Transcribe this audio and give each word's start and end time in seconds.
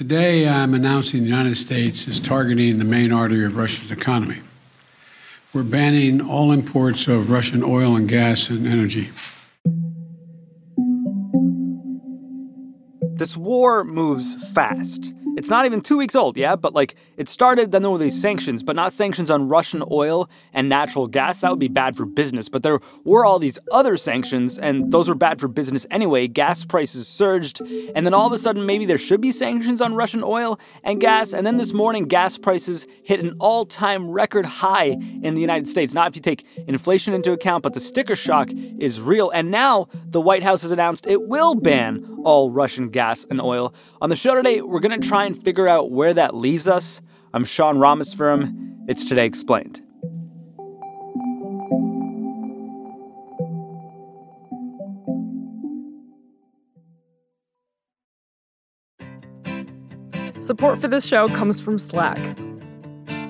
Today, 0.00 0.48
I'm 0.48 0.72
announcing 0.72 1.20
the 1.20 1.28
United 1.28 1.58
States 1.58 2.08
is 2.08 2.18
targeting 2.18 2.78
the 2.78 2.86
main 2.86 3.12
artery 3.12 3.44
of 3.44 3.58
Russia's 3.58 3.92
economy. 3.92 4.40
We're 5.52 5.62
banning 5.62 6.22
all 6.22 6.52
imports 6.52 7.06
of 7.06 7.30
Russian 7.30 7.62
oil 7.62 7.96
and 7.96 8.08
gas 8.08 8.48
and 8.48 8.66
energy. 8.66 9.10
This 13.12 13.36
war 13.36 13.84
moves 13.84 14.50
fast. 14.54 15.12
It's 15.36 15.48
not 15.48 15.66
even 15.66 15.80
two 15.80 15.96
weeks 15.96 16.14
old, 16.14 16.36
yeah? 16.36 16.56
But 16.56 16.74
like, 16.74 16.94
it 17.16 17.28
started, 17.28 17.72
then 17.72 17.82
there 17.82 17.90
were 17.90 17.98
these 17.98 18.20
sanctions, 18.20 18.62
but 18.62 18.76
not 18.76 18.92
sanctions 18.92 19.30
on 19.30 19.48
Russian 19.48 19.82
oil 19.90 20.28
and 20.52 20.68
natural 20.68 21.06
gas. 21.06 21.40
That 21.40 21.50
would 21.50 21.58
be 21.58 21.68
bad 21.68 21.96
for 21.96 22.04
business. 22.04 22.48
But 22.48 22.62
there 22.62 22.80
were 23.04 23.24
all 23.24 23.38
these 23.38 23.58
other 23.72 23.96
sanctions, 23.96 24.58
and 24.58 24.92
those 24.92 25.08
were 25.08 25.14
bad 25.14 25.40
for 25.40 25.48
business 25.48 25.86
anyway. 25.90 26.26
Gas 26.28 26.64
prices 26.64 27.08
surged, 27.08 27.60
and 27.94 28.06
then 28.06 28.14
all 28.14 28.26
of 28.26 28.32
a 28.32 28.38
sudden, 28.38 28.66
maybe 28.66 28.86
there 28.86 28.98
should 28.98 29.20
be 29.20 29.32
sanctions 29.32 29.80
on 29.80 29.94
Russian 29.94 30.22
oil 30.24 30.58
and 30.84 31.00
gas. 31.00 31.32
And 31.32 31.46
then 31.46 31.56
this 31.56 31.72
morning, 31.72 32.04
gas 32.04 32.36
prices 32.36 32.86
hit 33.02 33.20
an 33.20 33.36
all 33.38 33.64
time 33.64 34.10
record 34.10 34.46
high 34.46 34.96
in 35.22 35.34
the 35.34 35.40
United 35.40 35.68
States. 35.68 35.94
Not 35.94 36.08
if 36.08 36.16
you 36.16 36.22
take 36.22 36.44
inflation 36.66 37.14
into 37.14 37.32
account, 37.32 37.62
but 37.62 37.74
the 37.74 37.80
sticker 37.80 38.16
shock 38.16 38.50
is 38.78 39.00
real. 39.00 39.30
And 39.30 39.50
now 39.50 39.88
the 40.06 40.20
White 40.20 40.42
House 40.42 40.62
has 40.62 40.70
announced 40.70 41.06
it 41.06 41.28
will 41.28 41.54
ban 41.54 42.06
all 42.24 42.50
Russian 42.50 42.90
gas 42.90 43.26
and 43.30 43.40
oil. 43.40 43.72
On 44.00 44.10
the 44.10 44.16
show 44.16 44.34
today, 44.34 44.60
we're 44.60 44.80
going 44.80 45.00
to 45.00 45.08
try 45.08 45.19
and 45.24 45.36
figure 45.36 45.68
out 45.68 45.90
where 45.90 46.14
that 46.14 46.34
leaves 46.34 46.68
us. 46.68 47.00
I'm 47.32 47.44
Sean 47.44 47.76
Rameswaram. 47.76 48.84
It's 48.88 49.04
Today 49.04 49.26
Explained. 49.26 49.82
Support 60.40 60.80
for 60.80 60.88
this 60.88 61.06
show 61.06 61.28
comes 61.28 61.60
from 61.60 61.78
Slack. 61.78 62.18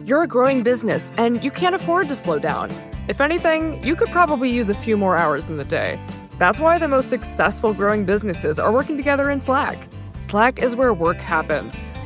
You're 0.06 0.22
a 0.22 0.26
growing 0.26 0.62
business 0.62 1.12
and 1.18 1.44
you 1.44 1.50
can't 1.50 1.74
afford 1.74 2.08
to 2.08 2.14
slow 2.14 2.38
down. 2.38 2.70
If 3.08 3.20
anything, 3.20 3.82
you 3.84 3.94
could 3.94 4.08
probably 4.08 4.48
use 4.50 4.70
a 4.70 4.74
few 4.74 4.96
more 4.96 5.16
hours 5.16 5.46
in 5.46 5.58
the 5.58 5.64
day. 5.64 6.00
That's 6.38 6.58
why 6.58 6.78
the 6.78 6.88
most 6.88 7.10
successful 7.10 7.74
growing 7.74 8.06
businesses 8.06 8.58
are 8.58 8.72
working 8.72 8.96
together 8.96 9.28
in 9.30 9.40
Slack. 9.42 9.88
Slack 10.20 10.62
is 10.62 10.74
where 10.74 10.94
work 10.94 11.18
happens, 11.18 11.78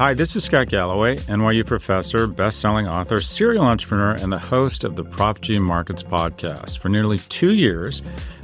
Hi, 0.00 0.14
this 0.14 0.34
is 0.34 0.44
Scott 0.44 0.68
Galloway, 0.68 1.16
NYU 1.16 1.66
professor, 1.66 2.26
best-selling 2.26 2.88
author, 2.88 3.20
serial 3.20 3.66
entrepreneur, 3.66 4.12
and 4.12 4.32
the 4.32 4.38
host 4.38 4.82
of 4.82 4.96
the 4.96 5.04
Prop 5.04 5.42
G 5.42 5.58
Markets 5.58 6.02
podcast. 6.02 6.78
For 6.78 6.88
nearly 6.88 7.18
two 7.18 7.52
years, 7.52 8.00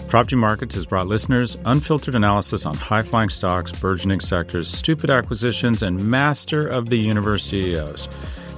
Prop 0.06 0.26
G 0.26 0.36
Markets 0.36 0.74
has 0.74 0.84
brought 0.84 1.06
listeners 1.06 1.56
unfiltered 1.64 2.14
analysis 2.14 2.66
on 2.66 2.74
high-flying 2.74 3.30
stocks, 3.30 3.72
burgeoning 3.72 4.20
sectors, 4.20 4.68
stupid 4.68 5.08
acquisitions, 5.08 5.82
and 5.82 5.98
master 5.98 6.68
of 6.68 6.90
the 6.90 6.98
universe 6.98 7.46
CEOs. 7.46 8.06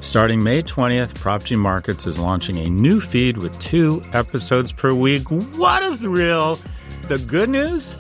Starting 0.01 0.43
May 0.43 0.61
20th, 0.61 1.15
Prop 1.15 1.45
G 1.45 1.55
Markets 1.55 2.05
is 2.05 2.19
launching 2.19 2.57
a 2.57 2.69
new 2.69 3.01
feed 3.01 3.37
with 3.37 3.57
two 3.61 4.03
episodes 4.13 4.73
per 4.73 4.93
week. 4.93 5.31
What 5.31 5.85
a 5.85 5.97
thrill! 5.97 6.59
The 7.03 7.19
good 7.19 7.49
news? 7.49 7.97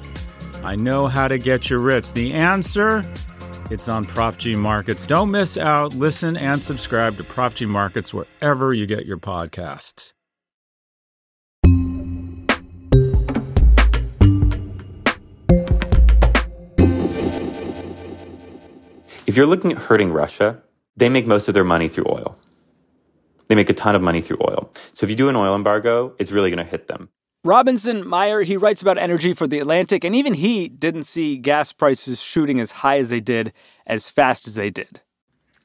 I 0.64 0.74
know 0.74 1.06
how 1.06 1.28
to 1.28 1.38
get 1.38 1.70
you 1.70 1.78
rich. 1.78 2.12
The 2.14 2.32
answer? 2.32 3.04
It's 3.70 3.86
on 3.86 4.06
Prop 4.06 4.38
G 4.38 4.56
Markets. 4.56 5.06
Don't 5.06 5.30
miss 5.30 5.58
out. 5.58 5.94
Listen 5.94 6.38
and 6.38 6.62
subscribe 6.62 7.18
to 7.18 7.24
Prop 7.24 7.54
G 7.54 7.66
Markets 7.66 8.14
wherever 8.14 8.72
you 8.72 8.86
get 8.86 9.04
your 9.04 9.18
podcasts. 9.18 10.14
If 19.26 19.36
you're 19.36 19.44
looking 19.44 19.72
at 19.72 19.78
hurting 19.78 20.12
Russia, 20.12 20.62
they 20.96 21.10
make 21.10 21.26
most 21.26 21.46
of 21.48 21.52
their 21.52 21.62
money 21.62 21.90
through 21.90 22.06
oil. 22.08 22.38
They 23.48 23.54
make 23.54 23.68
a 23.68 23.74
ton 23.74 23.94
of 23.94 24.00
money 24.00 24.22
through 24.22 24.38
oil. 24.48 24.72
So 24.94 25.04
if 25.04 25.10
you 25.10 25.16
do 25.16 25.28
an 25.28 25.36
oil 25.36 25.54
embargo, 25.54 26.14
it's 26.18 26.32
really 26.32 26.48
going 26.48 26.64
to 26.64 26.70
hit 26.70 26.88
them. 26.88 27.10
Robinson 27.44 28.06
Meyer, 28.06 28.42
he 28.42 28.56
writes 28.56 28.82
about 28.82 28.98
energy 28.98 29.32
for 29.32 29.46
The 29.46 29.60
Atlantic, 29.60 30.02
and 30.02 30.14
even 30.14 30.34
he 30.34 30.68
didn't 30.68 31.04
see 31.04 31.36
gas 31.36 31.72
prices 31.72 32.20
shooting 32.20 32.58
as 32.58 32.72
high 32.72 32.98
as 32.98 33.10
they 33.10 33.20
did, 33.20 33.52
as 33.86 34.10
fast 34.10 34.48
as 34.48 34.56
they 34.56 34.70
did. 34.70 35.00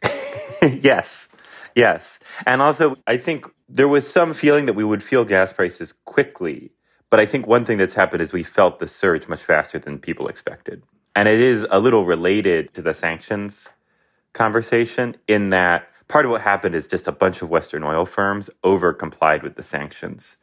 yes, 0.61 1.27
yes. 1.75 2.19
And 2.45 2.61
also, 2.61 2.97
I 3.07 3.17
think 3.17 3.47
there 3.67 3.87
was 3.87 4.07
some 4.09 4.35
feeling 4.35 4.67
that 4.67 4.73
we 4.73 4.83
would 4.83 5.03
feel 5.03 5.25
gas 5.25 5.51
prices 5.51 5.93
quickly. 6.05 6.71
But 7.09 7.19
I 7.19 7.25
think 7.25 7.47
one 7.47 7.65
thing 7.65 7.79
that's 7.79 7.95
happened 7.95 8.21
is 8.21 8.33
we 8.33 8.43
felt 8.43 8.79
the 8.79 8.87
surge 8.87 9.27
much 9.27 9.43
faster 9.43 9.79
than 9.79 9.97
people 9.97 10.27
expected. 10.27 10.83
And 11.15 11.27
it 11.27 11.39
is 11.39 11.65
a 11.71 11.79
little 11.79 12.05
related 12.05 12.73
to 12.75 12.81
the 12.81 12.93
sanctions 12.93 13.67
conversation 14.33 15.15
in 15.27 15.49
that 15.51 15.87
part 16.07 16.25
of 16.25 16.31
what 16.31 16.41
happened 16.41 16.75
is 16.75 16.87
just 16.87 17.07
a 17.07 17.11
bunch 17.11 17.41
of 17.41 17.49
Western 17.49 17.83
oil 17.83 18.05
firms 18.05 18.49
over 18.63 18.93
complied 18.93 19.43
with 19.43 19.55
the 19.55 19.63
sanctions 19.63 20.37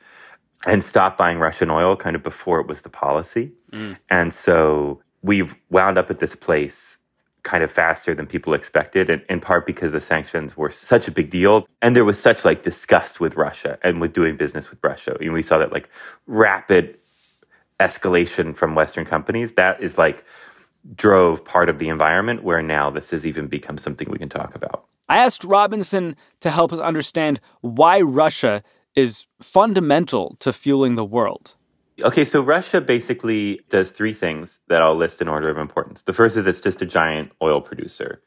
and 0.66 0.84
stopped 0.84 1.16
buying 1.16 1.38
Russian 1.38 1.71
oil 1.71 1.97
kind 1.97 2.15
of 2.16 2.22
before 2.22 2.60
it 2.60 2.66
was 2.66 2.82
the 2.82 2.88
policy. 2.88 3.53
Mm. 3.72 3.98
And 4.10 4.32
so 4.32 5.03
we've 5.22 5.54
wound 5.71 5.98
up 5.98 6.10
at 6.10 6.19
this 6.19 6.37
place 6.37 6.98
kind 7.43 7.65
of 7.65 7.71
faster 7.71 8.15
than 8.15 8.26
people 8.26 8.53
expected 8.53 9.09
and 9.09 9.22
in 9.31 9.41
part 9.41 9.65
because 9.65 9.93
the 9.93 10.00
sanctions 10.00 10.56
were 10.56 10.70
such 10.70 11.09
a 11.09 11.10
big 11.10 11.31
deal 11.31 11.66
and 11.81 11.97
there 11.97 12.04
was 12.04 12.20
such 12.20 12.44
like 12.44 12.62
disgust 12.62 13.19
with 13.19 13.34
Russia 13.34 13.78
and 13.82 14.00
with 14.00 14.12
doing 14.12 14.37
business 14.37 14.69
with 14.69 14.78
Russia. 14.82 15.16
And 15.20 15.32
we 15.32 15.41
saw 15.41 15.56
that 15.59 15.72
like 15.72 15.88
rapid 16.26 16.99
escalation 17.78 18.54
from 18.54 18.75
western 18.75 19.06
companies 19.06 19.53
that 19.53 19.82
is 19.82 19.97
like 19.97 20.25
drove 20.94 21.44
part 21.44 21.70
of 21.70 21.78
the 21.78 21.88
environment 21.88 22.43
where 22.43 22.62
now 22.62 22.91
this 22.91 23.10
has 23.10 23.26
even 23.26 23.47
become 23.47 23.78
something 23.78 24.09
we 24.10 24.19
can 24.19 24.28
talk 24.28 24.54
about. 24.54 24.84
I 25.09 25.19
asked 25.19 25.43
Robinson 25.43 26.16
to 26.41 26.50
help 26.50 26.72
us 26.72 26.78
understand 26.78 27.41
why 27.62 28.00
Russia 28.00 28.62
is 28.95 29.27
fundamental 29.41 30.37
to 30.41 30.53
fueling 30.53 30.97
the 30.97 31.05
world. 31.05 31.55
Okay, 32.03 32.25
so 32.25 32.41
Russia 32.43 32.81
basically 32.81 33.61
does 33.69 33.91
three 33.91 34.15
things 34.15 34.61
that 34.69 34.81
I'll 34.81 34.97
list 34.97 35.21
in 35.21 35.28
order 35.28 35.51
of 35.51 35.59
importance. 35.59 36.03
The 36.03 36.15
first 36.15 36.37
is 36.37 36.47
it's 36.47 36.61
just 36.61 36.81
a 36.81 36.87
giant 36.87 37.33
oil 37.43 37.61
producer. 37.61 38.23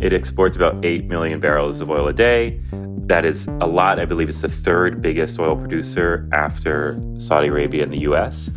It 0.00 0.14
exports 0.14 0.56
about 0.56 0.82
8 0.82 1.08
million 1.08 1.40
barrels 1.40 1.82
of 1.82 1.90
oil 1.90 2.08
a 2.08 2.12
day. 2.14 2.58
That 2.72 3.26
is 3.26 3.46
a 3.60 3.66
lot. 3.66 4.00
I 4.00 4.06
believe 4.06 4.30
it's 4.30 4.40
the 4.40 4.48
third 4.48 5.02
biggest 5.02 5.38
oil 5.38 5.56
producer 5.56 6.26
after 6.32 6.98
Saudi 7.18 7.48
Arabia 7.48 7.82
and 7.82 7.92
the 7.92 8.00
US. 8.00 8.50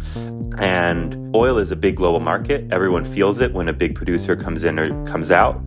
And 0.58 1.36
oil 1.36 1.58
is 1.58 1.70
a 1.72 1.76
big 1.76 1.98
global 1.98 2.22
market. 2.22 2.72
Everyone 2.72 3.03
feels 3.03 3.42
it 3.42 3.52
when 3.53 3.68
a 3.68 3.74
big 3.74 3.96
producer 3.96 4.38
comes 4.38 4.64
in 4.64 4.80
or 4.80 5.06
comes 5.06 5.32
out. 5.32 5.62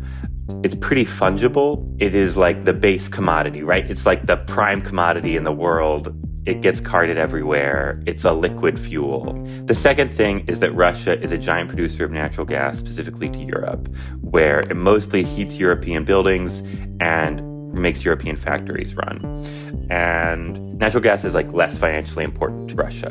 It's 0.62 0.74
pretty 0.74 1.04
fungible. 1.04 1.94
It 2.00 2.14
is 2.14 2.36
like 2.36 2.64
the 2.64 2.72
base 2.72 3.08
commodity, 3.08 3.62
right? 3.62 3.88
It's 3.90 4.06
like 4.06 4.26
the 4.26 4.36
prime 4.36 4.80
commodity 4.82 5.36
in 5.36 5.44
the 5.44 5.52
world. 5.52 6.14
It 6.46 6.60
gets 6.60 6.80
carted 6.80 7.18
everywhere. 7.18 8.00
It's 8.06 8.24
a 8.24 8.32
liquid 8.32 8.78
fuel. 8.78 9.34
The 9.64 9.74
second 9.74 10.16
thing 10.16 10.46
is 10.46 10.60
that 10.60 10.72
Russia 10.72 11.20
is 11.20 11.32
a 11.32 11.38
giant 11.38 11.68
producer 11.68 12.04
of 12.04 12.12
natural 12.12 12.46
gas, 12.46 12.78
specifically 12.78 13.28
to 13.28 13.38
Europe, 13.38 13.88
where 14.20 14.60
it 14.60 14.76
mostly 14.76 15.24
heats 15.24 15.56
European 15.56 16.04
buildings 16.04 16.62
and 17.00 17.72
makes 17.72 18.04
European 18.04 18.36
factories 18.36 18.94
run. 18.94 19.20
And 19.90 20.78
natural 20.78 21.02
gas 21.02 21.24
is 21.24 21.34
like 21.34 21.52
less 21.52 21.76
financially 21.76 22.24
important 22.24 22.70
to 22.70 22.76
Russia. 22.76 23.10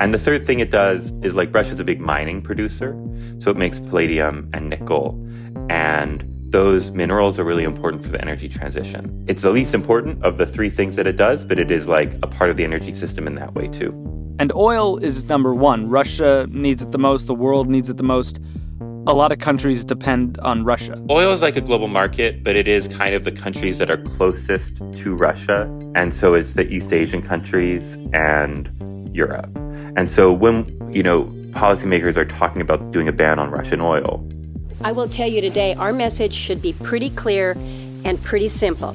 And 0.00 0.14
the 0.14 0.18
third 0.18 0.46
thing 0.46 0.60
it 0.60 0.70
does 0.70 1.12
is 1.22 1.34
like 1.34 1.52
Russia's 1.52 1.80
a 1.80 1.84
big 1.84 2.00
mining 2.00 2.40
producer, 2.40 2.96
so 3.40 3.50
it 3.50 3.56
makes 3.56 3.80
palladium 3.80 4.48
and 4.52 4.68
nickel. 4.68 5.20
And 5.68 6.37
those 6.50 6.90
minerals 6.92 7.38
are 7.38 7.44
really 7.44 7.64
important 7.64 8.02
for 8.02 8.08
the 8.08 8.20
energy 8.20 8.48
transition. 8.48 9.24
It's 9.28 9.42
the 9.42 9.50
least 9.50 9.74
important 9.74 10.24
of 10.24 10.38
the 10.38 10.46
three 10.46 10.70
things 10.70 10.96
that 10.96 11.06
it 11.06 11.16
does, 11.16 11.44
but 11.44 11.58
it 11.58 11.70
is 11.70 11.86
like 11.86 12.12
a 12.22 12.26
part 12.26 12.48
of 12.50 12.56
the 12.56 12.64
energy 12.64 12.94
system 12.94 13.26
in 13.26 13.34
that 13.34 13.54
way 13.54 13.68
too. 13.68 13.90
And 14.38 14.52
oil 14.52 14.96
is 14.98 15.28
number 15.28 15.54
one. 15.54 15.88
Russia 15.90 16.46
needs 16.50 16.82
it 16.82 16.92
the 16.92 16.98
most, 16.98 17.26
the 17.26 17.34
world 17.34 17.68
needs 17.68 17.90
it 17.90 17.96
the 17.96 18.02
most. 18.02 18.40
A 19.06 19.14
lot 19.14 19.32
of 19.32 19.38
countries 19.38 19.84
depend 19.84 20.38
on 20.38 20.64
Russia. 20.64 21.02
Oil 21.10 21.32
is 21.32 21.42
like 21.42 21.56
a 21.56 21.60
global 21.60 21.88
market, 21.88 22.44
but 22.44 22.56
it 22.56 22.68
is 22.68 22.88
kind 22.88 23.14
of 23.14 23.24
the 23.24 23.32
countries 23.32 23.78
that 23.78 23.90
are 23.90 23.96
closest 24.16 24.82
to 24.96 25.14
Russia. 25.14 25.62
And 25.94 26.12
so 26.14 26.34
it's 26.34 26.52
the 26.52 26.66
East 26.68 26.92
Asian 26.92 27.22
countries 27.22 27.96
and 28.12 28.70
Europe. 29.14 29.50
And 29.96 30.08
so 30.08 30.32
when, 30.32 30.66
you 30.92 31.02
know, 31.02 31.24
policymakers 31.50 32.16
are 32.16 32.26
talking 32.26 32.60
about 32.60 32.92
doing 32.92 33.08
a 33.08 33.12
ban 33.12 33.38
on 33.38 33.50
Russian 33.50 33.80
oil, 33.80 34.26
I 34.82 34.92
will 34.92 35.08
tell 35.08 35.28
you 35.28 35.40
today 35.40 35.74
our 35.74 35.92
message 35.92 36.34
should 36.34 36.62
be 36.62 36.72
pretty 36.72 37.10
clear 37.10 37.56
and 38.04 38.22
pretty 38.22 38.48
simple. 38.48 38.94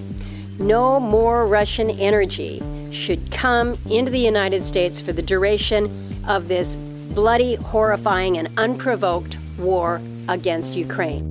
no 0.60 1.00
more 1.00 1.46
Russian 1.46 1.90
energy 1.90 2.62
should 2.92 3.32
come 3.32 3.78
into 3.90 4.12
the 4.12 4.20
United 4.20 4.64
States 4.64 5.00
for 5.00 5.12
the 5.12 5.22
duration 5.22 5.92
of 6.28 6.48
this 6.48 6.76
bloody, 6.76 7.56
horrifying, 7.56 8.38
and 8.38 8.48
unprovoked 8.58 9.38
war 9.58 10.02
against 10.30 10.76
Ukraine. 10.76 11.30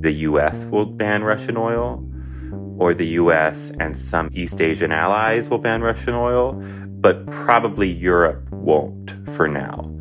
The 0.00 0.12
U.S. 0.12 0.64
will 0.64 0.86
ban 0.86 1.22
Russian 1.24 1.56
oil, 1.56 2.04
or 2.78 2.94
the 2.94 3.06
U.S. 3.22 3.72
and 3.80 3.96
some 3.96 4.30
East 4.32 4.60
Asian 4.60 4.92
allies 4.92 5.48
will 5.48 5.58
ban 5.58 5.82
Russian 5.82 6.14
oil, 6.14 6.52
but 7.00 7.26
probably 7.30 7.90
Europe 7.90 8.48
won't 8.52 9.14
for 9.34 9.48
now. 9.48 9.92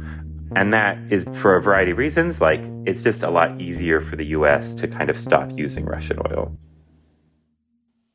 And 0.56 0.74
that 0.74 0.98
is 1.12 1.26
for 1.34 1.56
a 1.56 1.62
variety 1.62 1.92
of 1.92 1.98
reasons. 1.98 2.42
Like, 2.42 2.62
it's 2.86 3.04
just 3.04 3.24
a 3.24 3.30
lot 3.30 3.60
easier 3.62 4.02
for 4.02 4.16
the 4.16 4.26
US 4.28 4.74
to 4.76 4.88
kind 4.88 5.10
of 5.10 5.18
stop 5.18 5.52
using 5.56 5.86
Russian 5.86 6.20
oil. 6.20 6.58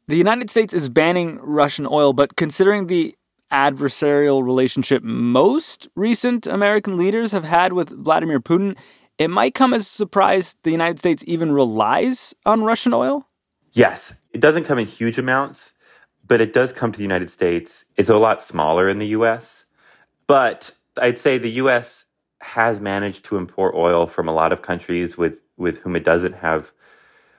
The 0.09 0.17
United 0.17 0.51
States 0.51 0.73
is 0.73 0.89
banning 0.89 1.39
Russian 1.43 1.87
oil, 1.87 2.13
but 2.13 2.37
considering 2.37 2.87
the 2.87 3.15
adversarial 3.53 4.43
relationship 4.43 5.03
most 5.03 5.87
recent 5.95 6.47
American 6.47 6.97
leaders 6.97 7.33
have 7.33 7.45
had 7.45 7.75
with 7.75 7.91
Vladimir 7.91 8.41
Putin, 8.41 8.77
it 9.19 9.29
might 9.29 9.55
come 9.55 9.75
as 9.75 9.83
a 9.83 9.85
surprise 9.85 10.57
the 10.63 10.71
United 10.71 10.99
States 10.99 11.23
even 11.27 11.53
relies 11.53 12.35
on 12.47 12.65
Russian 12.65 12.95
oil? 12.95 13.29
Yes, 13.73 14.15
it 14.33 14.41
doesn't 14.41 14.65
come 14.65 14.79
in 14.79 14.87
huge 14.87 15.19
amounts, 15.19 15.75
but 16.27 16.41
it 16.41 16.53
does 16.53 16.73
come 16.73 16.93
to 16.93 16.97
the 16.97 17.05
United 17.05 17.31
States. 17.31 17.85
It's 17.97 18.09
a 18.09 18.17
lot 18.17 18.43
smaller 18.43 18.89
in 18.89 18.99
the 18.99 19.09
US, 19.09 19.67
but 20.27 20.73
I'd 20.99 21.19
say 21.19 21.39
the 21.39 21.53
US 21.53 22.07
has 22.43 22.81
managed 22.81 23.25
to 23.27 23.37
import 23.37 23.75
oil 23.75 24.07
from 24.07 24.29
a 24.29 24.33
lot 24.33 24.53
of 24.53 24.63
countries 24.63 25.17
with, 25.17 25.43
with 25.57 25.79
whom 25.79 25.97
it 25.97 26.05
doesn't 26.05 26.35
have 26.35 26.73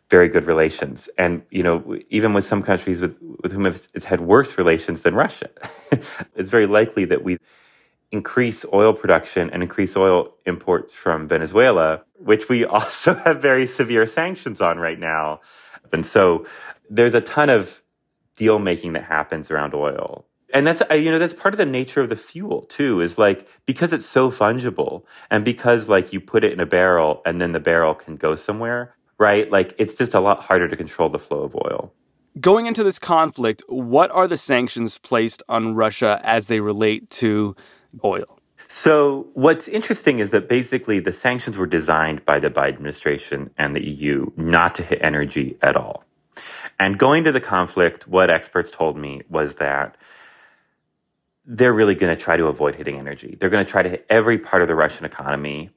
very 0.09 0.29
good 0.29 0.45
relations. 0.45 1.09
And, 1.17 1.43
you 1.49 1.63
know, 1.63 1.99
even 2.09 2.33
with 2.33 2.45
some 2.45 2.63
countries 2.63 3.01
with, 3.01 3.17
with 3.41 3.51
whom 3.51 3.65
it's, 3.65 3.87
it's 3.93 4.05
had 4.05 4.21
worse 4.21 4.57
relations 4.57 5.01
than 5.01 5.15
Russia, 5.15 5.49
it's 6.35 6.49
very 6.49 6.67
likely 6.67 7.05
that 7.05 7.23
we 7.23 7.37
increase 8.11 8.63
oil 8.71 8.93
production 8.93 9.49
and 9.49 9.63
increase 9.63 9.97
oil 9.97 10.33
imports 10.45 10.93
from 10.93 11.27
Venezuela, 11.27 12.03
which 12.19 12.47
we 12.47 12.63
also 12.77 13.15
have 13.15 13.41
very 13.41 13.67
severe 13.67 14.05
sanctions 14.05 14.61
on 14.61 14.79
right 14.79 14.99
now. 14.99 15.41
And 15.91 16.05
so 16.05 16.45
there's 16.89 17.15
a 17.15 17.21
ton 17.21 17.49
of 17.49 17.81
deal 18.37 18.59
making 18.59 18.93
that 18.93 19.03
happens 19.03 19.51
around 19.51 19.73
oil 19.73 20.25
and 20.53 20.65
that's 20.65 20.81
you 20.91 21.11
know 21.11 21.19
that's 21.19 21.33
part 21.33 21.53
of 21.53 21.57
the 21.57 21.65
nature 21.65 22.01
of 22.01 22.09
the 22.09 22.15
fuel 22.15 22.61
too 22.63 23.01
is 23.01 23.17
like 23.17 23.47
because 23.65 23.91
it's 23.91 24.05
so 24.05 24.31
fungible 24.31 25.03
and 25.29 25.43
because 25.43 25.89
like 25.89 26.13
you 26.13 26.21
put 26.21 26.43
it 26.43 26.53
in 26.53 26.59
a 26.59 26.65
barrel 26.65 27.21
and 27.25 27.41
then 27.41 27.51
the 27.51 27.59
barrel 27.59 27.93
can 27.95 28.15
go 28.15 28.35
somewhere 28.35 28.95
right? 29.17 29.49
Like 29.51 29.73
it's 29.77 29.93
just 29.93 30.13
a 30.13 30.19
lot 30.19 30.41
harder 30.41 30.67
to 30.67 30.75
control 30.75 31.09
the 31.09 31.19
flow 31.19 31.43
of 31.43 31.55
oil. 31.55 31.93
Going 32.39 32.65
into 32.65 32.83
this 32.83 32.99
conflict 32.99 33.63
what 33.67 34.11
are 34.11 34.27
the 34.27 34.37
sanctions 34.37 34.97
placed 34.97 35.43
on 35.47 35.75
russia 35.75 36.19
as 36.23 36.47
they 36.47 36.59
relate 36.59 37.09
to 37.11 37.55
oil? 38.03 38.39
So 38.67 39.27
what's 39.33 39.67
interesting 39.67 40.19
is 40.19 40.31
that 40.31 40.49
basically 40.49 40.99
the 40.99 41.11
sanctions 41.11 41.57
were 41.57 41.67
designed 41.67 42.25
by 42.25 42.39
the 42.39 42.49
biden 42.49 42.73
administration 42.73 43.51
and 43.57 43.75
the 43.75 43.85
eu 43.85 44.31
not 44.35 44.75
to 44.75 44.83
hit 44.83 44.99
energy 45.01 45.57
at 45.61 45.75
all. 45.75 46.03
And 46.79 46.97
going 46.97 47.23
to 47.25 47.31
the 47.31 47.41
conflict 47.41 48.07
what 48.07 48.31
experts 48.31 48.71
told 48.71 48.97
me 48.97 49.21
was 49.29 49.55
that 49.55 49.95
they're 51.45 51.73
really 51.73 51.95
going 51.95 52.15
to 52.15 52.21
try 52.21 52.37
to 52.37 52.45
avoid 52.47 52.75
hitting 52.75 52.97
energy. 52.97 53.35
They're 53.39 53.49
going 53.49 53.65
to 53.65 53.69
try 53.69 53.83
to 53.83 53.89
hit 53.89 54.05
every 54.09 54.37
part 54.37 54.61
of 54.61 54.67
the 54.67 54.75
Russian 54.75 55.05
economy 55.05 55.69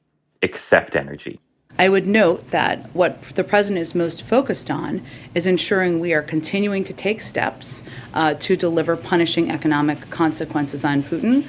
except 0.42 0.94
energy. 0.94 1.40
I 1.78 1.88
would 1.88 2.06
note 2.06 2.50
that 2.52 2.94
what 2.94 3.20
the 3.34 3.44
president 3.44 3.82
is 3.82 3.94
most 3.94 4.22
focused 4.22 4.70
on 4.70 5.04
is 5.34 5.46
ensuring 5.46 6.00
we 6.00 6.14
are 6.14 6.22
continuing 6.22 6.84
to 6.84 6.94
take 6.94 7.20
steps 7.20 7.82
uh, 8.14 8.34
to 8.34 8.56
deliver 8.56 8.96
punishing 8.96 9.50
economic 9.50 10.08
consequences 10.08 10.84
on 10.84 11.02
Putin 11.02 11.46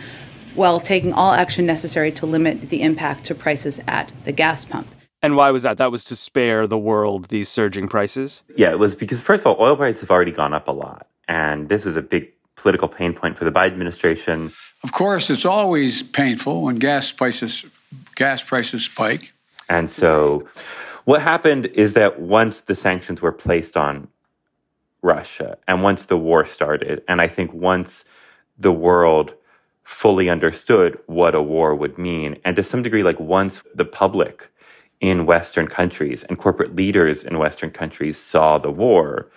while 0.56 0.82
taking 0.82 1.14
all 1.14 1.32
action 1.32 1.66
necessary 1.66 2.12
to 2.12 2.26
limit 2.26 2.70
the 2.70 2.82
impact 2.82 3.26
to 3.26 3.36
prices 3.36 3.80
at 3.88 4.12
the 4.26 4.32
gas 4.32 4.66
pump. 4.66 4.88
And 5.22 5.36
why 5.36 5.52
was 5.52 5.64
that? 5.64 5.78
That 5.78 5.92
was 5.92 6.04
to 6.06 6.16
spare 6.16 6.68
the 6.68 6.78
world 6.78 7.30
these 7.30 7.48
surging 7.48 7.88
prices? 7.88 8.44
Yeah, 8.56 8.72
it 8.72 8.80
was 8.80 8.96
because, 8.96 9.22
first 9.22 9.46
of 9.46 9.48
all, 9.48 9.64
oil 9.64 9.76
prices 9.76 10.02
have 10.02 10.12
already 10.12 10.32
gone 10.32 10.54
up 10.54 10.68
a 10.68 10.72
lot. 10.72 11.08
And 11.28 11.70
this 11.70 11.86
was 11.86 11.96
a 11.96 12.02
big 12.02 12.32
political 12.58 12.88
pain 12.88 13.14
point 13.14 13.38
for 13.38 13.46
the 13.46 13.52
Biden 13.52 13.68
administration. 13.68 14.52
Of 14.84 14.92
course, 14.92 15.30
it's 15.30 15.46
always 15.46 16.04
painful 16.04 16.64
when 16.64 16.76
gas 16.76 17.12
prices 17.12 17.66
gas 18.16 18.42
prices 18.42 18.84
spike. 18.84 19.32
And 19.70 19.90
so 19.90 20.48
what 21.06 21.22
happened 21.22 21.68
is 21.68 21.94
that 21.94 22.20
once 22.20 22.62
the 22.62 22.76
sanctions 22.76 23.22
were 23.22 23.32
placed 23.32 23.78
on 23.78 24.10
Russia 25.02 25.58
and 25.68 25.84
once 25.84 26.06
the 26.06 26.18
war 26.18 26.44
started, 26.44 27.04
and 27.08 27.22
I 27.22 27.28
think 27.28 27.54
once 27.54 28.04
the 28.58 28.74
world 28.74 29.34
fully 29.84 30.30
understood 30.30 31.00
what 31.06 31.34
a 31.34 31.42
war 31.42 31.74
would 31.76 31.98
mean, 31.98 32.38
and 32.44 32.56
to 32.58 32.64
some 32.64 32.84
degree, 32.84 33.04
like 33.04 33.20
once 33.20 33.64
the 33.74 33.86
public 33.86 34.50
in 35.00 35.26
Western 35.26 35.68
countries 35.68 36.24
and 36.24 36.38
corporate 36.38 36.76
leaders 36.76 37.24
in 37.24 37.38
Western 37.38 37.72
countries 37.72 38.18
saw 38.18 38.58
the 38.58 38.72
war, 38.72 39.30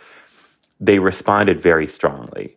they 0.80 0.98
responded 0.98 1.60
very 1.60 1.86
strongly 1.86 2.56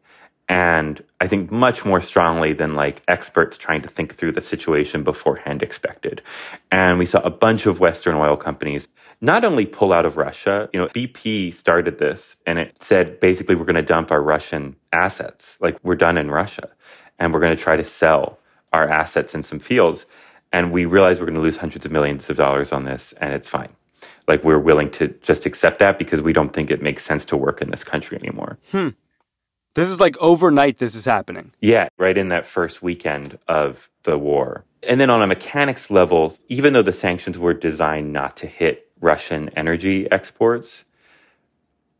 and 0.53 1.03
I 1.19 1.27
think 1.27 1.51
much 1.51 1.83
more 1.83 2.00
strongly 2.00 2.53
than 2.53 2.75
like 2.75 3.01
experts 3.07 3.57
trying 3.57 3.81
to 3.81 3.89
think 3.89 4.13
through 4.13 4.33
the 4.33 4.41
situation 4.41 5.03
beforehand 5.03 5.63
expected. 5.63 6.21
And 6.69 7.00
we 7.00 7.07
saw 7.07 7.21
a 7.21 7.31
bunch 7.31 7.65
of 7.65 7.79
Western 7.79 8.13
oil 8.13 8.38
companies 8.38 8.88
not 9.19 9.44
only 9.44 9.65
pull 9.65 9.91
out 9.91 10.05
of 10.05 10.15
Russia, 10.15 10.69
you 10.71 10.79
know, 10.79 10.85
BP 10.89 11.55
started 11.55 11.97
this 11.97 12.35
and 12.45 12.59
it 12.59 12.83
said 12.83 13.19
basically 13.19 13.55
we're 13.55 13.65
going 13.65 13.77
to 13.77 13.81
dump 13.81 14.11
our 14.11 14.21
Russian 14.21 14.75
assets. 14.91 15.57
Like 15.59 15.79
we're 15.81 15.95
done 15.95 16.19
in 16.19 16.29
Russia 16.29 16.69
and 17.17 17.33
we're 17.33 17.39
going 17.39 17.57
to 17.57 17.63
try 17.63 17.75
to 17.75 17.83
sell 17.83 18.38
our 18.71 18.88
assets 18.88 19.33
in 19.33 19.41
some 19.41 19.59
fields. 19.59 20.05
And 20.51 20.71
we 20.71 20.85
realize 20.85 21.19
we're 21.19 21.25
going 21.25 21.33
to 21.33 21.41
lose 21.41 21.57
hundreds 21.57 21.83
of 21.83 21.91
millions 21.91 22.29
of 22.29 22.38
dollars 22.38 22.71
on 22.71 22.85
this 22.85 23.11
and 23.19 23.33
it's 23.33 23.47
fine. 23.47 23.69
Like 24.27 24.44
we're 24.44 24.59
willing 24.59 24.91
to 24.91 25.07
just 25.23 25.47
accept 25.47 25.79
that 25.79 25.97
because 25.97 26.21
we 26.21 26.31
don't 26.31 26.53
think 26.53 26.69
it 26.69 26.83
makes 26.83 27.03
sense 27.03 27.25
to 27.25 27.38
work 27.38 27.59
in 27.59 27.71
this 27.71 27.83
country 27.83 28.19
anymore. 28.19 28.59
Hmm. 28.71 28.89
This 29.75 29.90
is 29.90 30.00
like 30.00 30.16
overnight, 30.18 30.78
this 30.78 30.96
is 30.96 31.06
happening. 31.06 31.52
Yeah, 31.60 31.90
right 31.98 32.18
in 32.18 32.28
that 32.28 32.46
first 32.46 32.84
weekend 32.84 33.40
of 33.48 33.90
the 34.04 34.18
war. 34.18 34.66
And 34.84 35.00
then 35.02 35.10
on 35.10 35.22
a 35.22 35.28
mechanics 35.28 35.90
level, 35.90 36.36
even 36.48 36.74
though 36.74 36.84
the 36.84 36.94
sanctions 36.94 37.40
were 37.40 37.54
designed 37.54 38.14
not 38.14 38.38
to 38.38 38.48
hit 38.48 38.92
Russian 39.00 39.50
energy 39.50 40.10
exports, 40.12 40.84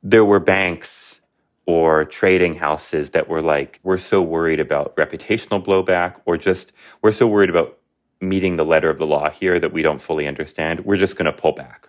there 0.04 0.26
were 0.26 0.40
banks 0.40 1.20
or 1.66 2.04
trading 2.06 2.56
houses 2.56 3.12
that 3.12 3.30
were 3.30 3.42
like, 3.42 3.80
we're 3.84 3.98
so 3.98 4.22
worried 4.22 4.60
about 4.60 4.96
reputational 4.98 5.64
blowback, 5.64 6.20
or 6.26 6.38
just 6.38 6.74
we're 7.02 7.14
so 7.14 7.26
worried 7.26 7.50
about 7.50 7.78
meeting 8.20 8.58
the 8.58 8.66
letter 8.66 8.90
of 8.90 8.98
the 8.98 9.06
law 9.06 9.30
here 9.30 9.60
that 9.60 9.72
we 9.72 9.82
don't 9.82 10.02
fully 10.02 10.28
understand. 10.28 10.82
We're 10.82 10.98
just 10.98 11.16
going 11.16 11.26
to 11.26 11.32
pull 11.34 11.54
back. 11.54 11.88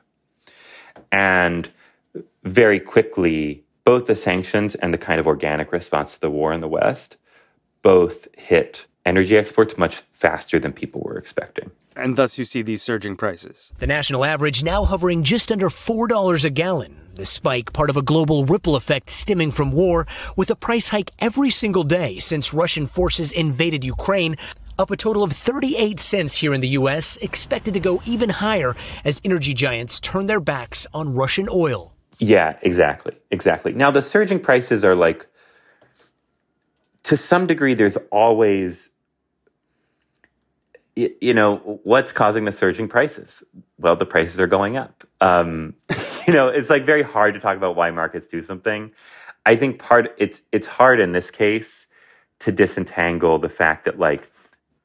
And 1.11 1.69
very 2.45 2.79
quickly, 2.79 3.64
both 3.85 4.07
the 4.07 4.17
sanctions 4.17 4.75
and 4.75 4.93
the 4.93 4.99
kind 4.99 5.21
of 5.21 5.27
organic 5.27 5.71
response 5.73 6.15
to 6.15 6.21
the 6.21 6.31
war 6.31 6.53
in 6.53 6.61
the 6.61 6.69
West 6.69 7.17
both 7.83 8.29
hit 8.37 8.87
energy 9.05 9.37
exports 9.37 9.77
much 9.77 10.03
faster 10.13 10.59
than 10.59 10.73
people 10.73 11.03
were 11.03 11.19
expecting. 11.19 11.71
And 11.97 12.17
thus 12.17 12.39
you 12.39 12.45
see 12.45 12.63
these 12.63 12.83
surging 12.83 13.15
prices. 13.15 13.73
The 13.79 13.87
national 13.87 14.25
average 14.25 14.65
now 14.65 14.85
hovering 14.85 15.23
just 15.23 15.53
under 15.53 15.69
$4 15.69 16.45
a 16.45 16.51
gallon. 16.51 17.01
The 17.15 17.27
spike, 17.27 17.73
part 17.73 17.91
of 17.91 17.97
a 17.97 18.03
global 18.03 18.45
ripple 18.45 18.75
effect 18.75 19.11
stemming 19.11 19.53
from 19.53 19.71
war, 19.71 20.07
with 20.35 20.51
a 20.51 20.57
price 20.57 20.89
hike 20.89 21.13
every 21.21 21.51
single 21.51 21.85
day 21.85 22.19
since 22.19 22.53
Russian 22.53 22.87
forces 22.87 23.31
invaded 23.31 23.85
Ukraine, 23.85 24.35
up 24.77 24.91
a 24.91 24.97
total 24.97 25.23
of 25.23 25.33
38 25.33 26.01
cents 26.01 26.35
here 26.35 26.53
in 26.53 26.61
the 26.61 26.69
U.S., 26.69 27.17
expected 27.19 27.75
to 27.75 27.81
go 27.81 28.03
even 28.05 28.31
higher 28.31 28.75
as 29.05 29.21
energy 29.25 29.55
giants 29.55 30.01
turn 30.01 30.27
their 30.27 30.41
backs 30.41 30.89
on 30.93 31.15
Russian 31.15 31.49
oil. 31.49 31.94
Yeah, 32.25 32.57
exactly. 32.63 33.15
Exactly. 33.31 33.75
Now, 33.75 33.91
the 33.91 34.01
surging 34.01 34.41
prices 34.41 34.83
are 34.83 34.95
like, 34.95 35.27
to 37.03 37.19
some 37.19 37.47
degree, 37.47 37.75
there's 37.75 37.99
always, 38.11 38.89
you 40.97 41.35
know, 41.35 41.81
what's 41.85 42.13
causing 42.13 42.47
the 42.47 42.53
surging 42.53 42.89
prices? 42.89 43.43
Well, 43.79 43.95
the 43.97 44.07
prices 44.07 44.41
are 44.41 44.47
going 44.47 44.79
up. 44.79 45.05
Um, 45.21 45.75
you 46.27 46.33
know, 46.33 46.49
it's 46.49 46.71
like 46.71 46.85
very 46.85 47.03
hard 47.03 47.35
to 47.35 47.41
talk 47.41 47.59
about 47.59 47.77
why 47.77 47.91
markets 47.91 48.27
do 48.27 48.41
something. 48.41 48.93
I 49.45 49.57
think 49.57 49.79
part 49.79 50.15
it's 50.17 50.41
it's 50.51 50.67
hard 50.67 51.01
in 51.01 51.13
this 51.13 51.31
case 51.31 51.87
to 52.39 52.51
disentangle 52.51 53.39
the 53.39 53.51
fact 53.51 53.85
that 53.85 53.99
like 53.99 54.31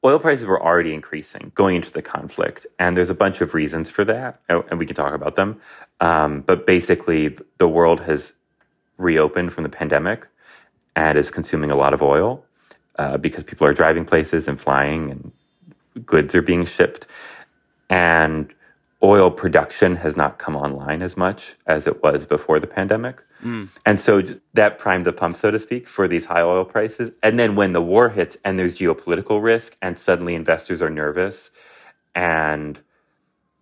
oil 0.04 0.18
prices 0.18 0.46
were 0.46 0.62
already 0.62 0.94
increasing 0.94 1.52
going 1.54 1.76
into 1.76 1.90
the 1.90 2.02
conflict, 2.02 2.66
and 2.78 2.96
there's 2.96 3.10
a 3.10 3.14
bunch 3.14 3.40
of 3.40 3.54
reasons 3.54 3.90
for 3.90 4.04
that, 4.04 4.40
and 4.48 4.78
we 4.78 4.86
can 4.86 4.96
talk 4.96 5.14
about 5.14 5.36
them. 5.36 5.60
Um, 6.00 6.40
but 6.40 6.66
basically, 6.66 7.36
the 7.58 7.68
world 7.68 8.00
has 8.00 8.32
reopened 8.96 9.52
from 9.52 9.64
the 9.64 9.70
pandemic 9.70 10.26
and 10.96 11.18
is 11.18 11.30
consuming 11.30 11.70
a 11.70 11.76
lot 11.76 11.94
of 11.94 12.02
oil 12.02 12.44
uh, 12.98 13.16
because 13.16 13.44
people 13.44 13.66
are 13.66 13.74
driving 13.74 14.04
places 14.04 14.48
and 14.48 14.60
flying, 14.60 15.10
and 15.10 15.32
goods 16.06 16.34
are 16.34 16.42
being 16.42 16.64
shipped, 16.64 17.06
and 17.88 18.52
oil 19.02 19.30
production 19.30 19.96
has 19.96 20.16
not 20.16 20.38
come 20.38 20.54
online 20.54 21.02
as 21.02 21.16
much 21.16 21.56
as 21.66 21.86
it 21.86 22.02
was 22.02 22.26
before 22.26 22.60
the 22.60 22.66
pandemic. 22.66 23.22
Mm. 23.42 23.74
And 23.86 23.98
so 23.98 24.22
that 24.52 24.78
primed 24.78 25.06
the 25.06 25.12
pump, 25.12 25.36
so 25.36 25.50
to 25.50 25.58
speak, 25.58 25.88
for 25.88 26.06
these 26.06 26.26
high 26.26 26.42
oil 26.42 26.64
prices. 26.64 27.10
And 27.22 27.38
then 27.38 27.56
when 27.56 27.72
the 27.72 27.80
war 27.80 28.10
hits 28.10 28.36
and 28.44 28.58
there's 28.58 28.74
geopolitical 28.74 29.42
risk, 29.42 29.76
and 29.80 29.98
suddenly 29.98 30.34
investors 30.34 30.82
are 30.82 30.90
nervous 30.90 31.50
and 32.14 32.80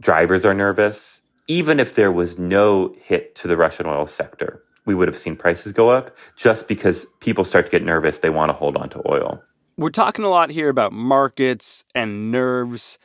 drivers 0.00 0.44
are 0.44 0.54
nervous, 0.54 1.20
even 1.46 1.78
if 1.78 1.94
there 1.94 2.12
was 2.12 2.38
no 2.38 2.94
hit 3.00 3.34
to 3.36 3.48
the 3.48 3.56
Russian 3.56 3.86
oil 3.86 4.06
sector, 4.06 4.62
we 4.84 4.94
would 4.94 5.06
have 5.06 5.18
seen 5.18 5.36
prices 5.36 5.72
go 5.72 5.90
up 5.90 6.16
just 6.36 6.66
because 6.66 7.06
people 7.20 7.44
start 7.44 7.66
to 7.66 7.70
get 7.70 7.84
nervous. 7.84 8.18
They 8.18 8.30
want 8.30 8.48
to 8.48 8.54
hold 8.54 8.76
on 8.76 8.88
to 8.90 9.02
oil. 9.08 9.42
We're 9.76 9.90
talking 9.90 10.24
a 10.24 10.28
lot 10.28 10.50
here 10.50 10.68
about 10.68 10.92
markets 10.92 11.84
and 11.94 12.32
nerves. 12.32 12.98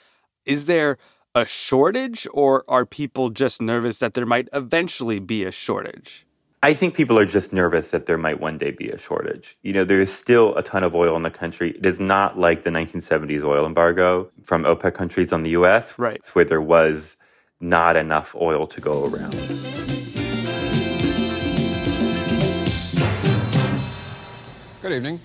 Is 0.45 0.65
there 0.65 0.97
a 1.35 1.45
shortage, 1.45 2.27
or 2.31 2.63
are 2.67 2.85
people 2.85 3.29
just 3.29 3.61
nervous 3.61 3.97
that 3.97 4.13
there 4.13 4.25
might 4.25 4.47
eventually 4.53 5.19
be 5.19 5.43
a 5.43 5.51
shortage? 5.51 6.25
I 6.61 6.73
think 6.73 6.93
people 6.93 7.17
are 7.19 7.25
just 7.25 7.51
nervous 7.51 7.91
that 7.91 8.05
there 8.05 8.17
might 8.17 8.39
one 8.39 8.57
day 8.57 8.71
be 8.71 8.89
a 8.89 8.97
shortage. 8.97 9.57
You 9.63 9.73
know, 9.73 9.83
there 9.83 9.99
is 9.99 10.13
still 10.13 10.55
a 10.55 10.63
ton 10.63 10.83
of 10.83 10.95
oil 10.95 11.17
in 11.17 11.23
the 11.23 11.31
country. 11.31 11.71
It 11.71 11.85
is 11.85 11.99
not 11.99 12.39
like 12.39 12.63
the 12.63 12.69
1970s 12.69 13.43
oil 13.43 13.65
embargo 13.65 14.29
from 14.43 14.63
OPEC 14.63 14.93
countries 14.93 15.33
on 15.33 15.43
the 15.43 15.49
US, 15.51 15.97
right. 15.97 16.23
where 16.33 16.45
there 16.45 16.61
was 16.61 17.17
not 17.59 17.97
enough 17.97 18.35
oil 18.35 18.67
to 18.67 18.79
go 18.79 19.05
around. 19.05 19.31
Good 24.81 24.91
evening. 24.91 25.19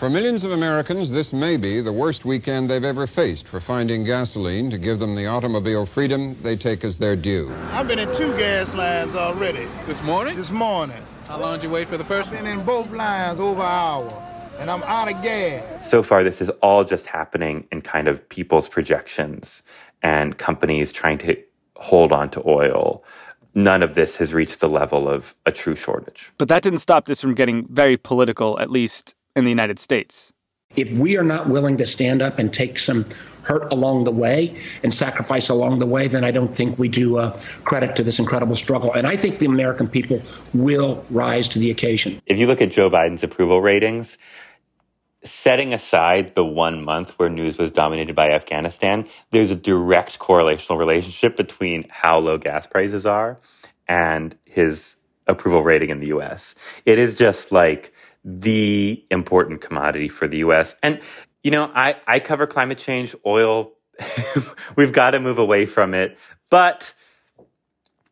For 0.00 0.08
millions 0.08 0.44
of 0.44 0.52
Americans, 0.52 1.10
this 1.10 1.30
may 1.30 1.58
be 1.58 1.82
the 1.82 1.92
worst 1.92 2.24
weekend 2.24 2.70
they've 2.70 2.82
ever 2.82 3.06
faced 3.06 3.46
for 3.48 3.60
finding 3.60 4.02
gasoline 4.02 4.70
to 4.70 4.78
give 4.78 4.98
them 4.98 5.14
the 5.14 5.26
automobile 5.26 5.84
freedom 5.84 6.38
they 6.42 6.56
take 6.56 6.84
as 6.84 6.96
their 6.96 7.14
due. 7.14 7.54
I've 7.72 7.86
been 7.86 7.98
in 7.98 8.10
two 8.14 8.34
gas 8.38 8.72
lines 8.72 9.14
already. 9.14 9.68
This 9.84 10.02
morning? 10.02 10.36
This 10.36 10.50
morning. 10.50 11.02
How 11.28 11.38
long 11.38 11.56
did 11.56 11.64
you 11.64 11.68
wait 11.68 11.86
for 11.86 11.98
the 11.98 12.04
first 12.04 12.32
I've 12.32 12.38
been 12.38 12.46
in 12.46 12.64
both 12.64 12.90
lines 12.92 13.40
over 13.40 13.60
an 13.60 13.66
hour, 13.66 14.54
and 14.58 14.70
I'm 14.70 14.82
out 14.84 15.12
of 15.12 15.22
gas. 15.22 15.90
So 15.90 16.02
far, 16.02 16.24
this 16.24 16.40
is 16.40 16.48
all 16.62 16.82
just 16.82 17.06
happening 17.06 17.66
in 17.70 17.82
kind 17.82 18.08
of 18.08 18.26
people's 18.30 18.70
projections 18.70 19.62
and 20.02 20.38
companies 20.38 20.92
trying 20.92 21.18
to 21.18 21.36
hold 21.76 22.10
on 22.10 22.30
to 22.30 22.42
oil. 22.48 23.04
None 23.54 23.82
of 23.82 23.96
this 23.96 24.16
has 24.16 24.32
reached 24.32 24.60
the 24.60 24.68
level 24.70 25.10
of 25.10 25.34
a 25.44 25.52
true 25.52 25.76
shortage. 25.76 26.32
But 26.38 26.48
that 26.48 26.62
didn't 26.62 26.78
stop 26.78 27.04
this 27.04 27.20
from 27.20 27.34
getting 27.34 27.66
very 27.68 27.98
political, 27.98 28.58
at 28.60 28.70
least 28.70 29.14
in 29.36 29.44
the 29.44 29.50
United 29.50 29.78
States. 29.78 30.32
If 30.76 30.96
we 30.96 31.18
are 31.18 31.24
not 31.24 31.48
willing 31.48 31.78
to 31.78 31.86
stand 31.86 32.22
up 32.22 32.38
and 32.38 32.52
take 32.52 32.78
some 32.78 33.04
hurt 33.44 33.72
along 33.72 34.04
the 34.04 34.12
way 34.12 34.56
and 34.84 34.94
sacrifice 34.94 35.48
along 35.48 35.78
the 35.78 35.86
way, 35.86 36.06
then 36.06 36.22
I 36.24 36.30
don't 36.30 36.56
think 36.56 36.78
we 36.78 36.88
do 36.88 37.18
uh, 37.18 37.36
credit 37.64 37.96
to 37.96 38.04
this 38.04 38.20
incredible 38.20 38.54
struggle. 38.54 38.92
And 38.92 39.04
I 39.04 39.16
think 39.16 39.40
the 39.40 39.46
American 39.46 39.88
people 39.88 40.22
will 40.54 41.04
rise 41.10 41.48
to 41.50 41.58
the 41.58 41.72
occasion. 41.72 42.22
If 42.26 42.38
you 42.38 42.46
look 42.46 42.60
at 42.60 42.70
Joe 42.70 42.88
Biden's 42.88 43.24
approval 43.24 43.60
ratings, 43.60 44.16
setting 45.24 45.74
aside 45.74 46.36
the 46.36 46.44
one 46.44 46.84
month 46.84 47.18
where 47.18 47.28
news 47.28 47.58
was 47.58 47.72
dominated 47.72 48.14
by 48.14 48.30
Afghanistan, 48.30 49.08
there's 49.32 49.50
a 49.50 49.56
direct 49.56 50.20
correlational 50.20 50.78
relationship 50.78 51.36
between 51.36 51.86
how 51.90 52.18
low 52.18 52.38
gas 52.38 52.68
prices 52.68 53.04
are 53.04 53.38
and 53.88 54.36
his 54.44 54.96
approval 55.26 55.62
rating 55.62 55.90
in 55.90 56.00
the 56.00 56.08
US. 56.08 56.54
It 56.86 56.98
is 56.98 57.14
just 57.14 57.52
like 57.52 57.92
the 58.24 59.04
important 59.10 59.60
commodity 59.60 60.08
for 60.08 60.28
the 60.28 60.38
US. 60.38 60.74
And, 60.82 61.00
you 61.42 61.50
know, 61.50 61.70
I, 61.74 61.96
I 62.06 62.20
cover 62.20 62.46
climate 62.46 62.78
change, 62.78 63.14
oil. 63.24 63.72
We've 64.76 64.92
got 64.92 65.12
to 65.12 65.20
move 65.20 65.38
away 65.38 65.66
from 65.66 65.94
it. 65.94 66.18
But 66.50 66.92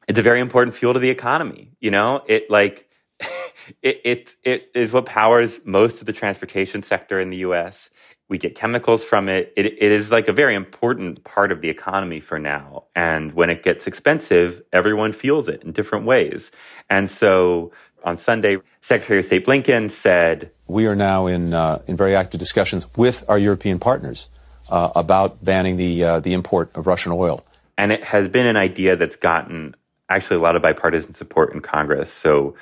it's 0.07 0.19
a 0.19 0.23
very 0.23 0.41
important 0.41 0.77
fuel 0.77 0.95
to 0.95 1.01
the 1.01 1.11
economy. 1.11 1.73
You 1.81 1.91
know, 1.91 2.23
it 2.27 2.51
like, 2.51 2.89
it, 3.83 4.01
it, 4.05 4.37
it 4.43 4.71
is 4.75 4.93
what 4.93 5.07
powers 5.07 5.61
most 5.65 6.01
of 6.01 6.07
the 6.07 6.13
transportation 6.13 6.83
sector 6.83 7.21
in 7.21 7.31
the 7.31 7.39
US. 7.39 7.91
We 8.29 8.39
get 8.39 8.55
chemicals 8.55 9.05
from 9.05 9.29
it. 9.29 9.53
it. 9.57 9.67
It 9.67 9.93
is 9.93 10.11
like 10.11 10.29
a 10.29 10.33
very 10.33 10.55
important 10.55 11.25
part 11.25 11.51
of 11.51 11.61
the 11.63 11.69
economy 11.69 12.21
for 12.21 12.39
now. 12.39 12.85
And 12.95 13.33
when 13.33 13.49
it 13.51 13.63
gets 13.63 13.87
expensive, 13.87 14.63
everyone 14.73 15.13
feels 15.13 15.49
it 15.49 15.63
in 15.63 15.73
different 15.73 16.05
ways. 16.05 16.51
And 16.91 17.11
so 17.11 17.73
on 18.05 18.19
Sunday, 18.19 18.59
Secretary 18.81 19.21
of 19.21 19.25
State 19.25 19.47
Blinken 19.47 19.91
said, 19.91 20.51
"We 20.67 20.87
are 20.87 20.97
now 20.97 21.27
in 21.27 21.55
uh, 21.55 21.83
in 21.87 21.97
very 21.97 22.15
active 22.15 22.39
discussions 22.39 22.87
with 22.97 23.25
our 23.29 23.39
European 23.39 23.79
partners 23.79 24.31
uh, 24.71 24.91
about 24.95 25.45
banning 25.45 25.77
the 25.77 26.05
uh, 26.05 26.21
the 26.21 26.33
import 26.33 26.71
of 26.75 26.87
Russian 26.87 27.13
oil." 27.13 27.45
And 27.77 27.93
it 27.93 28.05
has 28.05 28.27
been 28.27 28.47
an 28.47 28.57
idea 28.57 28.97
that's 28.97 29.17
gotten 29.17 29.75
actually 30.09 30.37
a 30.37 30.43
lot 30.43 30.57
of 30.57 30.63
bipartisan 30.63 31.15
support 31.15 31.53
in 31.53 31.61
Congress. 31.61 32.13
So, 32.13 32.55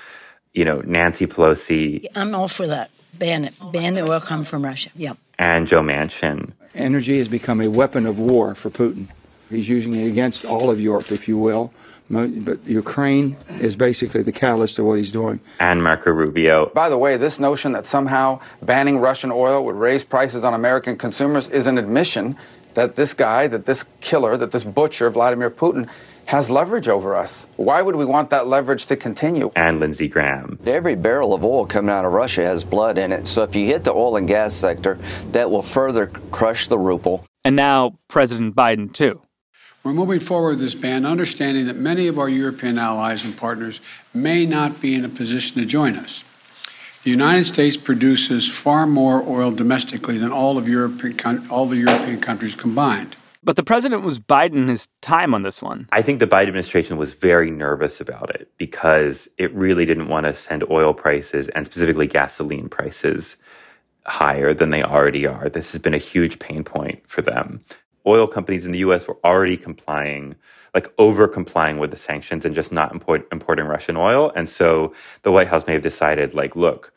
you 0.52 0.64
know, 0.64 0.80
Nancy 0.80 1.26
Pelosi. 1.26 2.06
I'm 2.14 2.34
all 2.34 2.48
for 2.48 2.66
that. 2.66 2.90
Ban 3.14 3.46
it. 3.46 3.54
Ban 3.72 3.94
the 3.94 4.02
oil 4.02 4.20
coming 4.20 4.44
from 4.44 4.64
Russia. 4.64 4.90
Yep. 4.94 5.16
And 5.38 5.66
Joe 5.66 5.80
Manchin. 5.80 6.52
Energy 6.74 7.18
has 7.18 7.28
become 7.28 7.62
a 7.62 7.68
weapon 7.68 8.04
of 8.04 8.18
war 8.18 8.54
for 8.54 8.68
Putin. 8.68 9.08
He's 9.48 9.68
using 9.68 9.94
it 9.94 10.08
against 10.08 10.44
all 10.44 10.70
of 10.70 10.80
Europe, 10.80 11.12
if 11.12 11.28
you 11.28 11.38
will 11.38 11.72
but 12.08 12.64
Ukraine 12.66 13.36
is 13.60 13.76
basically 13.76 14.22
the 14.22 14.32
catalyst 14.32 14.78
of 14.78 14.84
what 14.84 14.98
he's 14.98 15.12
doing. 15.12 15.40
And 15.58 15.82
Marco 15.82 16.10
Rubio. 16.10 16.70
By 16.74 16.88
the 16.88 16.98
way, 16.98 17.16
this 17.16 17.40
notion 17.40 17.72
that 17.72 17.86
somehow 17.86 18.40
banning 18.62 18.98
Russian 18.98 19.32
oil 19.32 19.64
would 19.64 19.74
raise 19.74 20.04
prices 20.04 20.44
on 20.44 20.54
American 20.54 20.96
consumers 20.96 21.48
is 21.48 21.66
an 21.66 21.78
admission 21.78 22.36
that 22.74 22.96
this 22.96 23.14
guy, 23.14 23.46
that 23.48 23.64
this 23.64 23.84
killer, 24.00 24.36
that 24.36 24.50
this 24.50 24.62
butcher, 24.62 25.10
Vladimir 25.10 25.50
Putin, 25.50 25.88
has 26.26 26.50
leverage 26.50 26.88
over 26.88 27.14
us. 27.14 27.46
Why 27.56 27.82
would 27.82 27.96
we 27.96 28.04
want 28.04 28.30
that 28.30 28.48
leverage 28.48 28.86
to 28.86 28.96
continue? 28.96 29.50
And 29.56 29.80
Lindsey 29.80 30.08
Graham. 30.08 30.58
Every 30.66 30.96
barrel 30.96 31.32
of 31.32 31.44
oil 31.44 31.66
coming 31.66 31.90
out 31.90 32.04
of 32.04 32.12
Russia 32.12 32.44
has 32.44 32.64
blood 32.64 32.98
in 32.98 33.12
it. 33.12 33.26
So 33.26 33.44
if 33.44 33.54
you 33.54 33.66
hit 33.66 33.84
the 33.84 33.92
oil 33.92 34.16
and 34.16 34.26
gas 34.26 34.52
sector, 34.52 34.98
that 35.32 35.50
will 35.50 35.62
further 35.62 36.08
crush 36.32 36.66
the 36.66 36.78
ruble. 36.78 37.24
And 37.44 37.54
now 37.54 37.96
President 38.08 38.56
Biden, 38.56 38.92
too. 38.92 39.22
We're 39.86 39.92
moving 39.92 40.18
forward 40.18 40.56
with 40.56 40.58
this 40.58 40.74
ban, 40.74 41.06
understanding 41.06 41.66
that 41.66 41.76
many 41.76 42.08
of 42.08 42.18
our 42.18 42.28
European 42.28 42.76
allies 42.76 43.24
and 43.24 43.36
partners 43.36 43.80
may 44.12 44.44
not 44.44 44.80
be 44.80 44.96
in 44.96 45.04
a 45.04 45.08
position 45.08 45.60
to 45.60 45.64
join 45.64 45.96
us. 45.96 46.24
The 47.04 47.10
United 47.10 47.44
States 47.44 47.76
produces 47.76 48.48
far 48.48 48.88
more 48.88 49.22
oil 49.28 49.52
domestically 49.52 50.18
than 50.18 50.32
all 50.32 50.58
of 50.58 50.66
Europe, 50.66 51.00
all 51.50 51.66
the 51.66 51.76
European 51.76 52.20
countries 52.20 52.56
combined. 52.56 53.14
But 53.44 53.54
the 53.54 53.62
president 53.62 54.02
was 54.02 54.18
biding 54.18 54.66
his 54.66 54.88
time 55.02 55.32
on 55.32 55.42
this 55.42 55.62
one. 55.62 55.88
I 55.92 56.02
think 56.02 56.18
the 56.18 56.26
Biden 56.26 56.48
administration 56.48 56.96
was 56.96 57.12
very 57.12 57.52
nervous 57.52 58.00
about 58.00 58.34
it 58.34 58.50
because 58.58 59.28
it 59.38 59.54
really 59.54 59.86
didn't 59.86 60.08
want 60.08 60.26
to 60.26 60.34
send 60.34 60.64
oil 60.68 60.94
prices 60.94 61.46
and 61.50 61.64
specifically 61.64 62.08
gasoline 62.08 62.68
prices 62.68 63.36
higher 64.04 64.52
than 64.52 64.70
they 64.70 64.82
already 64.82 65.28
are. 65.28 65.48
This 65.48 65.70
has 65.70 65.80
been 65.80 65.94
a 65.94 65.98
huge 65.98 66.40
pain 66.40 66.64
point 66.64 67.04
for 67.06 67.22
them 67.22 67.60
oil 68.06 68.26
companies 68.26 68.66
in 68.66 68.72
the 68.72 68.78
US 68.78 69.06
were 69.06 69.18
already 69.24 69.56
complying, 69.56 70.36
like 70.74 70.92
over 70.98 71.26
complying 71.26 71.78
with 71.78 71.90
the 71.90 71.96
sanctions 71.96 72.44
and 72.44 72.54
just 72.54 72.72
not 72.72 72.92
import, 72.92 73.26
importing 73.32 73.66
Russian 73.66 73.96
oil. 73.96 74.32
And 74.34 74.48
so 74.48 74.94
the 75.22 75.32
White 75.32 75.48
House 75.48 75.66
may 75.66 75.72
have 75.72 75.82
decided, 75.82 76.34
like, 76.34 76.54
look, 76.54 76.92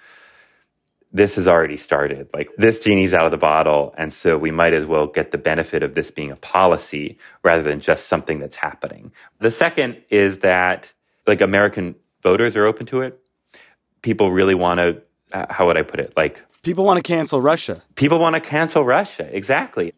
this 1.12 1.36
has 1.36 1.48
already 1.48 1.78
started. 1.78 2.30
Like, 2.34 2.50
this 2.58 2.80
genie's 2.80 3.14
out 3.14 3.26
of 3.26 3.32
the 3.32 3.38
bottle. 3.38 3.96
And 3.98 4.14
so 4.14 4.38
we 4.38 4.52
might 4.52 4.74
as 4.74 4.86
well 4.86 5.08
get 5.08 5.32
the 5.32 5.40
benefit 5.40 5.82
of 5.82 5.96
this 5.96 6.12
being 6.12 6.32
a 6.32 6.36
policy 6.36 7.18
rather 7.44 7.64
than 7.64 7.80
just 7.80 8.08
something 8.08 8.40
that's 8.40 8.58
happening. 8.58 9.12
The 9.40 9.52
second 9.52 10.04
is 10.10 10.40
that, 10.40 10.92
like, 11.26 11.42
American 11.42 11.96
voters 12.22 12.56
are 12.56 12.66
open 12.66 12.86
to 12.88 13.02
it. 13.02 13.20
People 14.04 14.32
really 14.32 14.56
want 14.56 14.80
to, 14.80 15.02
uh, 15.34 15.52
how 15.52 15.66
would 15.66 15.78
I 15.78 15.82
put 15.82 16.00
it? 16.00 16.14
Like, 16.16 16.44
people 16.62 16.86
want 16.86 16.98
to 16.98 17.04
cancel 17.04 17.42
Russia. 17.42 17.82
People 17.96 18.20
want 18.20 18.36
to 18.36 18.42
cancel 18.42 18.86
Russia. 18.86 19.28
Exactly. 19.36 19.94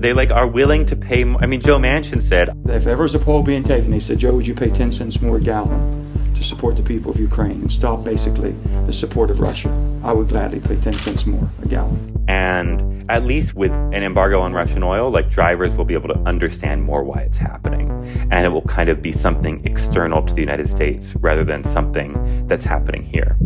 They 0.00 0.14
like 0.14 0.30
are 0.30 0.46
willing 0.46 0.86
to 0.86 0.96
pay 0.96 1.24
more. 1.24 1.42
I 1.42 1.46
mean, 1.46 1.60
Joe 1.60 1.78
Manchin 1.78 2.22
said, 2.22 2.48
if 2.66 2.86
ever 2.86 3.02
was 3.02 3.14
a 3.14 3.18
poll 3.18 3.42
being 3.42 3.62
taken, 3.62 3.92
he 3.92 4.00
said, 4.00 4.18
Joe, 4.18 4.34
would 4.34 4.46
you 4.46 4.54
pay 4.54 4.70
10 4.70 4.92
cents 4.92 5.20
more 5.20 5.36
a 5.36 5.40
gallon 5.40 6.32
to 6.34 6.42
support 6.42 6.76
the 6.76 6.82
people 6.82 7.10
of 7.10 7.20
Ukraine 7.20 7.60
and 7.60 7.70
stop 7.70 8.02
basically 8.02 8.52
the 8.86 8.92
support 8.94 9.30
of 9.30 9.40
Russia? 9.40 9.68
I 10.02 10.12
would 10.12 10.28
gladly 10.28 10.60
pay 10.60 10.76
10 10.76 10.94
cents 10.94 11.26
more 11.26 11.48
a 11.62 11.68
gallon. 11.68 12.24
And 12.28 13.10
at 13.10 13.24
least 13.24 13.54
with 13.54 13.72
an 13.72 14.02
embargo 14.02 14.40
on 14.40 14.54
Russian 14.54 14.82
oil, 14.82 15.10
like 15.10 15.28
drivers 15.30 15.74
will 15.74 15.84
be 15.84 15.94
able 15.94 16.08
to 16.08 16.18
understand 16.20 16.82
more 16.82 17.04
why 17.04 17.20
it's 17.20 17.38
happening. 17.38 17.90
And 18.30 18.46
it 18.46 18.48
will 18.48 18.62
kind 18.62 18.88
of 18.88 19.02
be 19.02 19.12
something 19.12 19.66
external 19.66 20.24
to 20.24 20.32
the 20.32 20.40
United 20.40 20.70
States 20.70 21.14
rather 21.16 21.44
than 21.44 21.62
something 21.62 22.46
that's 22.46 22.64
happening 22.64 23.04
here. 23.04 23.36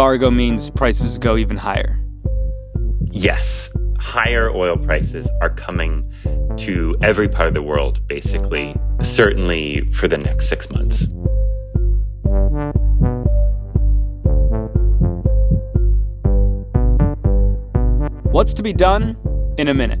Embargo 0.00 0.30
means 0.30 0.70
prices 0.70 1.18
go 1.18 1.36
even 1.36 1.58
higher. 1.58 2.02
Yes, 3.10 3.68
higher 3.98 4.50
oil 4.50 4.78
prices 4.78 5.28
are 5.42 5.50
coming 5.50 6.10
to 6.56 6.96
every 7.02 7.28
part 7.28 7.48
of 7.48 7.52
the 7.52 7.62
world, 7.62 8.00
basically, 8.08 8.74
certainly 9.02 9.86
for 9.92 10.08
the 10.08 10.16
next 10.16 10.48
six 10.48 10.70
months. 10.70 11.06
What's 18.32 18.54
to 18.54 18.62
be 18.62 18.72
done 18.72 19.18
in 19.58 19.68
a 19.68 19.74
minute? 19.74 20.00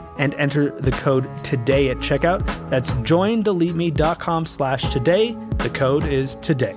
and 0.21 0.35
enter 0.35 0.69
the 0.79 0.91
code 0.91 1.27
today 1.43 1.89
at 1.89 1.97
checkout. 1.97 2.45
That's 2.69 2.91
joindeleteme.com 2.93 4.45
slash 4.45 4.93
today. 4.93 5.35
The 5.57 5.69
code 5.71 6.05
is 6.05 6.35
today. 6.35 6.75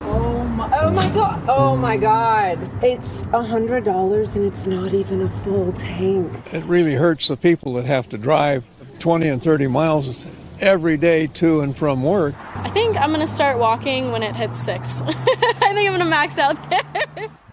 Oh 0.00 0.44
my, 0.44 0.70
oh 0.80 0.90
my 0.90 1.08
god! 1.10 1.44
Oh 1.48 1.76
my 1.76 1.96
god! 1.98 2.82
It's 2.82 3.26
a 3.34 3.42
hundred 3.42 3.84
dollars 3.84 4.34
and 4.34 4.46
it's 4.46 4.66
not 4.66 4.94
even 4.94 5.20
a 5.20 5.28
full 5.44 5.72
tank. 5.72 6.32
It 6.52 6.64
really 6.64 6.94
hurts 6.94 7.28
the 7.28 7.36
people 7.36 7.74
that 7.74 7.84
have 7.84 8.08
to 8.08 8.16
drive 8.18 8.64
20 9.00 9.28
and 9.28 9.42
30 9.42 9.66
miles 9.66 10.26
every 10.60 10.96
day 10.96 11.26
to 11.26 11.60
and 11.60 11.76
from 11.76 12.02
work. 12.02 12.34
I 12.56 12.70
think 12.70 12.96
I'm 12.96 13.10
gonna 13.10 13.28
start 13.28 13.58
walking 13.58 14.12
when 14.12 14.22
it 14.22 14.34
hits 14.34 14.58
six. 14.58 15.02
I 15.06 15.12
think 15.12 15.90
I'm 15.90 15.92
gonna 15.92 16.06
max 16.06 16.38
out 16.38 16.70
there. 16.70 17.28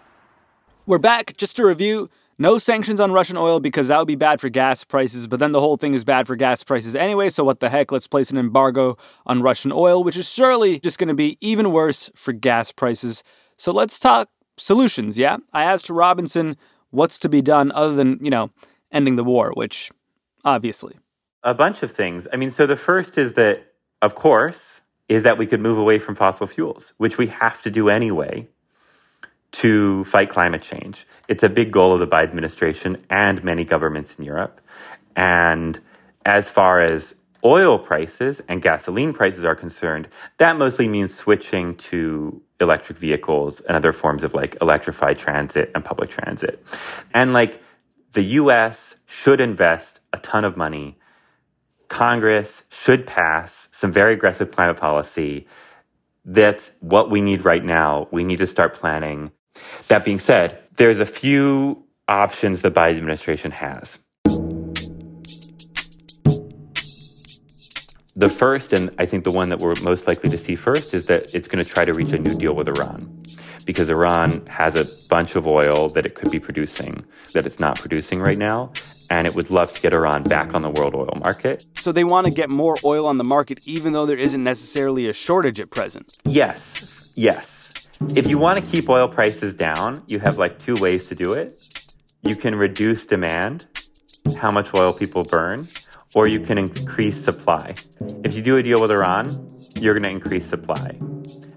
We're 0.87 0.99
back. 0.99 1.35
Just 1.35 1.55
to 1.55 1.65
review 1.65 2.11
no 2.37 2.59
sanctions 2.59 2.99
on 2.99 3.11
Russian 3.11 3.37
oil 3.37 3.59
because 3.59 3.87
that 3.87 3.97
would 3.97 4.07
be 4.07 4.13
bad 4.13 4.39
for 4.39 4.49
gas 4.49 4.83
prices, 4.83 5.27
but 5.27 5.39
then 5.39 5.51
the 5.51 5.59
whole 5.59 5.77
thing 5.77 5.95
is 5.95 6.03
bad 6.03 6.27
for 6.27 6.35
gas 6.35 6.63
prices 6.63 6.93
anyway, 6.93 7.31
so 7.31 7.43
what 7.43 7.59
the 7.59 7.69
heck? 7.69 7.91
Let's 7.91 8.05
place 8.05 8.29
an 8.29 8.37
embargo 8.37 8.95
on 9.25 9.41
Russian 9.41 9.71
oil, 9.71 10.03
which 10.03 10.15
is 10.15 10.31
surely 10.31 10.79
just 10.79 10.99
going 10.99 11.07
to 11.07 11.15
be 11.15 11.39
even 11.41 11.71
worse 11.71 12.11
for 12.13 12.33
gas 12.33 12.71
prices. 12.71 13.23
So 13.57 13.71
let's 13.71 13.99
talk 13.99 14.29
solutions, 14.57 15.17
yeah? 15.17 15.37
I 15.53 15.63
asked 15.63 15.89
Robinson 15.89 16.55
what's 16.91 17.17
to 17.19 17.29
be 17.29 17.41
done 17.41 17.71
other 17.71 17.95
than, 17.95 18.19
you 18.21 18.29
know, 18.29 18.51
ending 18.91 19.15
the 19.15 19.23
war, 19.23 19.53
which 19.55 19.91
obviously. 20.43 20.93
A 21.41 21.55
bunch 21.55 21.81
of 21.81 21.91
things. 21.91 22.27
I 22.31 22.35
mean, 22.35 22.51
so 22.51 22.67
the 22.67 22.75
first 22.75 23.17
is 23.17 23.33
that, 23.33 23.73
of 24.03 24.13
course, 24.13 24.81
is 25.09 25.23
that 25.23 25.39
we 25.39 25.47
could 25.47 25.61
move 25.61 25.79
away 25.79 25.97
from 25.97 26.13
fossil 26.13 26.45
fuels, 26.45 26.93
which 26.97 27.17
we 27.17 27.25
have 27.25 27.63
to 27.63 27.71
do 27.71 27.89
anyway 27.89 28.47
to 29.55 30.03
fight 30.03 30.29
climate 30.29 30.61
change. 30.61 31.07
It's 31.29 31.43
a 31.43 31.49
big 31.49 31.71
goal 31.71 31.93
of 31.93 32.01
the 32.01 32.07
Biden 32.07 32.23
administration 32.23 32.97
and 33.09 33.41
many 33.41 33.63
governments 33.63 34.15
in 34.15 34.25
Europe. 34.25 34.59
And 35.15 35.79
as 36.25 36.49
far 36.49 36.81
as 36.81 37.15
oil 37.43 37.79
prices 37.79 38.41
and 38.49 38.61
gasoline 38.61 39.13
prices 39.13 39.45
are 39.45 39.55
concerned, 39.55 40.09
that 40.37 40.57
mostly 40.57 40.89
means 40.89 41.13
switching 41.13 41.75
to 41.75 42.41
electric 42.59 42.97
vehicles 42.97 43.61
and 43.61 43.77
other 43.77 43.93
forms 43.93 44.25
of 44.25 44.33
like 44.33 44.57
electrified 44.61 45.17
transit 45.17 45.71
and 45.73 45.85
public 45.85 46.09
transit. 46.09 46.61
And 47.13 47.31
like 47.31 47.61
the 48.11 48.23
US 48.23 48.97
should 49.05 49.39
invest 49.39 50.01
a 50.11 50.17
ton 50.17 50.43
of 50.43 50.57
money. 50.57 50.97
Congress 51.87 52.63
should 52.69 53.07
pass 53.07 53.69
some 53.71 53.91
very 53.91 54.13
aggressive 54.13 54.51
climate 54.51 54.77
policy. 54.77 55.47
That's 56.25 56.71
what 56.81 57.09
we 57.09 57.21
need 57.21 57.45
right 57.45 57.63
now. 57.63 58.09
We 58.11 58.25
need 58.25 58.39
to 58.39 58.47
start 58.47 58.73
planning 58.73 59.31
that 59.87 60.05
being 60.05 60.19
said, 60.19 60.59
there's 60.77 60.99
a 60.99 61.05
few 61.05 61.83
options 62.07 62.61
the 62.61 62.71
Biden 62.71 62.97
administration 62.97 63.51
has. 63.51 63.97
The 68.17 68.29
first, 68.29 68.71
and 68.71 68.91
I 68.97 69.05
think 69.05 69.25
the 69.25 69.31
one 69.31 69.49
that 69.49 69.59
we're 69.59 69.75
most 69.83 70.07
likely 70.07 70.29
to 70.29 70.37
see 70.37 70.55
first, 70.55 70.93
is 70.93 71.07
that 71.07 71.35
it's 71.35 71.49
going 71.49 71.63
to 71.63 71.69
try 71.69 71.83
to 71.83 71.93
reach 71.93 72.13
a 72.13 72.17
new 72.17 72.33
deal 72.33 72.55
with 72.55 72.69
Iran. 72.69 73.23
Because 73.65 73.89
Iran 73.89 74.45
has 74.45 74.75
a 74.75 74.85
bunch 75.09 75.35
of 75.35 75.45
oil 75.47 75.89
that 75.89 76.05
it 76.05 76.15
could 76.15 76.31
be 76.31 76.39
producing 76.39 77.03
that 77.33 77.45
it's 77.45 77.59
not 77.59 77.77
producing 77.79 78.19
right 78.19 78.37
now. 78.37 78.71
And 79.09 79.27
it 79.27 79.35
would 79.35 79.49
love 79.49 79.73
to 79.73 79.81
get 79.81 79.93
Iran 79.93 80.23
back 80.23 80.53
on 80.53 80.61
the 80.61 80.69
world 80.69 80.95
oil 80.95 81.17
market. 81.19 81.65
So 81.75 81.91
they 81.91 82.03
want 82.03 82.25
to 82.25 82.33
get 82.33 82.49
more 82.49 82.77
oil 82.83 83.05
on 83.05 83.17
the 83.17 83.23
market, 83.23 83.59
even 83.67 83.93
though 83.93 84.05
there 84.05 84.17
isn't 84.17 84.43
necessarily 84.43 85.09
a 85.09 85.13
shortage 85.13 85.59
at 85.59 85.69
present? 85.69 86.17
Yes. 86.25 87.11
Yes. 87.15 87.64
If 88.01 88.27
you 88.27 88.37
want 88.37 88.63
to 88.63 88.71
keep 88.71 88.89
oil 88.89 89.07
prices 89.07 89.55
down, 89.55 90.03
you 90.07 90.19
have 90.19 90.37
like 90.37 90.59
two 90.59 90.75
ways 90.75 91.07
to 91.09 91.15
do 91.15 91.33
it. 91.33 91.61
You 92.23 92.35
can 92.35 92.55
reduce 92.55 93.05
demand, 93.05 93.67
how 94.37 94.51
much 94.51 94.73
oil 94.73 94.91
people 94.91 95.23
burn, 95.23 95.67
or 96.13 96.27
you 96.27 96.39
can 96.41 96.57
increase 96.57 97.23
supply. 97.23 97.75
If 98.23 98.35
you 98.35 98.41
do 98.41 98.57
a 98.57 98.63
deal 98.63 98.81
with 98.81 98.91
Iran, 98.91 99.59
you're 99.79 99.93
going 99.93 100.03
to 100.03 100.09
increase 100.09 100.45
supply. 100.45 100.97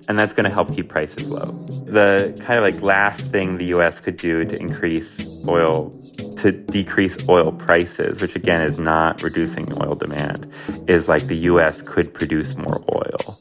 And 0.09 0.18
that's 0.18 0.33
going 0.33 0.44
to 0.44 0.51
help 0.51 0.74
keep 0.74 0.88
prices 0.88 1.29
low. 1.29 1.53
The 1.87 2.35
kind 2.44 2.59
of 2.59 2.64
like 2.64 2.83
last 2.83 3.20
thing 3.20 3.59
the 3.59 3.66
US 3.77 4.01
could 4.01 4.16
do 4.16 4.44
to 4.44 4.59
increase 4.59 5.20
oil, 5.46 5.90
to 6.38 6.53
decrease 6.53 7.16
oil 7.29 7.53
prices, 7.53 8.20
which 8.20 8.37
again 8.37 8.62
is 8.62 8.79
not 8.79 9.22
reducing 9.22 9.70
oil 9.83 9.96
demand, 9.96 10.51
is 10.87 11.09
like 11.09 11.27
the 11.27 11.37
US 11.53 11.83
could 11.83 12.14
produce 12.14 12.57
more 12.57 12.83
oil 12.94 13.38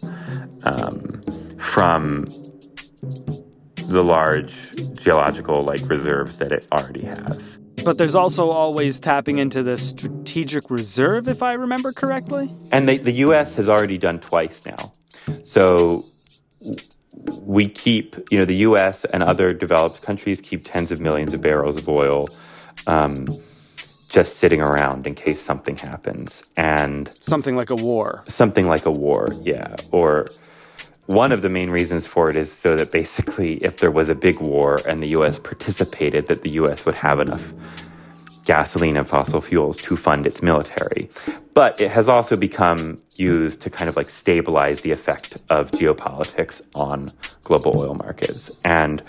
um, 0.64 1.22
from 1.58 2.26
the 3.98 4.04
large 4.04 4.76
geological 4.94 5.64
like 5.64 5.82
reserves 5.90 6.38
that 6.38 6.52
it 6.52 6.68
already 6.72 7.04
has. 7.04 7.58
But 7.84 7.98
there's 7.98 8.14
also 8.14 8.50
always 8.52 9.00
tapping 9.00 9.40
into 9.40 9.64
the 9.64 9.76
strategic 9.76 10.70
reserve, 10.70 11.28
if 11.28 11.42
I 11.42 11.54
remember 11.54 11.92
correctly. 11.92 12.56
And 12.72 12.88
the, 12.88 13.00
the 13.00 13.14
U.S. 13.26 13.56
has 13.56 13.68
already 13.68 13.98
done 13.98 14.20
twice 14.20 14.68
now. 14.68 14.94
So 15.46 16.06
we 17.42 17.68
keep, 17.68 18.16
you 18.30 18.38
know, 18.38 18.46
the 18.46 18.58
U.S. 18.70 19.04
and 19.06 19.24
other 19.24 19.52
developed 19.52 20.04
countries 20.04 20.42
keep 20.42 20.64
tens 20.64 20.92
of 20.92 21.00
millions 21.00 21.34
of 21.34 21.42
barrels 21.42 21.76
of 21.76 21.90
oil 21.90 22.28
um, 22.86 23.26
just 24.10 24.38
sitting 24.38 24.62
around 24.62 25.08
in 25.08 25.16
case 25.16 25.42
something 25.42 25.78
happens. 25.78 26.44
And 26.56 27.10
something 27.20 27.56
like 27.56 27.72
a 27.72 27.76
war. 27.76 28.24
Something 28.28 28.68
like 28.68 28.86
a 28.86 28.92
war, 28.92 29.30
yeah. 29.42 29.76
Or 29.92 30.28
one 31.08 31.32
of 31.32 31.42
the 31.42 31.50
main 31.50 31.70
reasons 31.70 32.06
for 32.06 32.30
it 32.30 32.36
is 32.36 32.52
so 32.52 32.76
that 32.76 32.92
basically, 32.92 33.64
if 33.64 33.78
there 33.78 33.92
was 33.92 34.10
a 34.10 34.16
big 34.16 34.40
war 34.40 34.80
and 34.88 35.02
the 35.02 35.08
U.S. 35.10 35.40
participated, 35.40 36.28
that 36.28 36.44
the 36.44 36.52
U.S. 36.52 36.86
would 36.86 36.96
have 36.96 37.20
enough 37.20 37.54
gasoline 38.46 38.96
and 38.96 39.08
fossil 39.08 39.42
fuels 39.42 39.78
to 39.78 39.98
fund 39.98 40.26
its 40.26 40.42
military. 40.42 41.10
But 41.54 41.80
it 41.82 41.92
has 41.92 42.08
also 42.08 42.38
become 42.38 43.02
used 43.16 43.62
to 43.62 43.70
kind 43.70 43.90
of 43.90 43.98
like 43.98 44.10
stabilize 44.10 44.82
the 44.82 44.92
effect 44.92 45.38
of 45.50 45.72
geopolitics 45.72 46.62
on 46.74 47.10
global 47.44 47.78
oil 47.78 47.94
markets. 47.94 48.58
And 48.64 49.02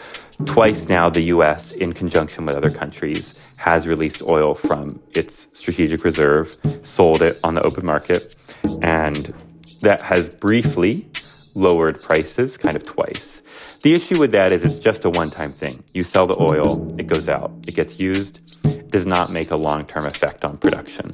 twice 0.44 0.88
now, 0.88 1.08
the 1.08 1.22
US, 1.34 1.72
in 1.72 1.92
conjunction 1.92 2.46
with 2.46 2.56
other 2.56 2.70
countries, 2.70 3.44
has 3.56 3.87
released 3.87 4.22
oil 4.22 4.54
from 4.54 5.00
its 5.14 5.48
strategic 5.52 6.04
reserve, 6.04 6.56
sold 6.82 7.22
it 7.22 7.38
on 7.44 7.54
the 7.54 7.62
open 7.62 7.84
market, 7.87 8.37
and 8.82 9.32
that 9.82 10.00
has 10.00 10.28
briefly 10.28 11.08
lowered 11.59 12.01
prices 12.01 12.57
kind 12.57 12.77
of 12.77 12.87
twice. 12.87 13.42
The 13.83 13.94
issue 13.94 14.18
with 14.18 14.31
that 14.33 14.53
is 14.53 14.64
it's 14.64 14.79
just 14.79 15.05
a 15.05 15.11
one 15.11 15.31
time 15.31 15.53
thing. 15.53 15.83
You 15.92 16.05
sell 16.05 16.27
the 16.27 16.40
oil, 16.40 16.94
it 16.99 17.07
goes 17.07 17.29
out, 17.29 17.53
it 17.66 17.75
gets 17.75 18.01
used, 18.01 18.90
does 18.90 19.07
not 19.07 19.31
make 19.31 19.51
a 19.51 19.57
long 19.57 19.85
term 19.85 20.07
effect 20.07 20.44
on 20.44 20.57
production. 20.59 21.12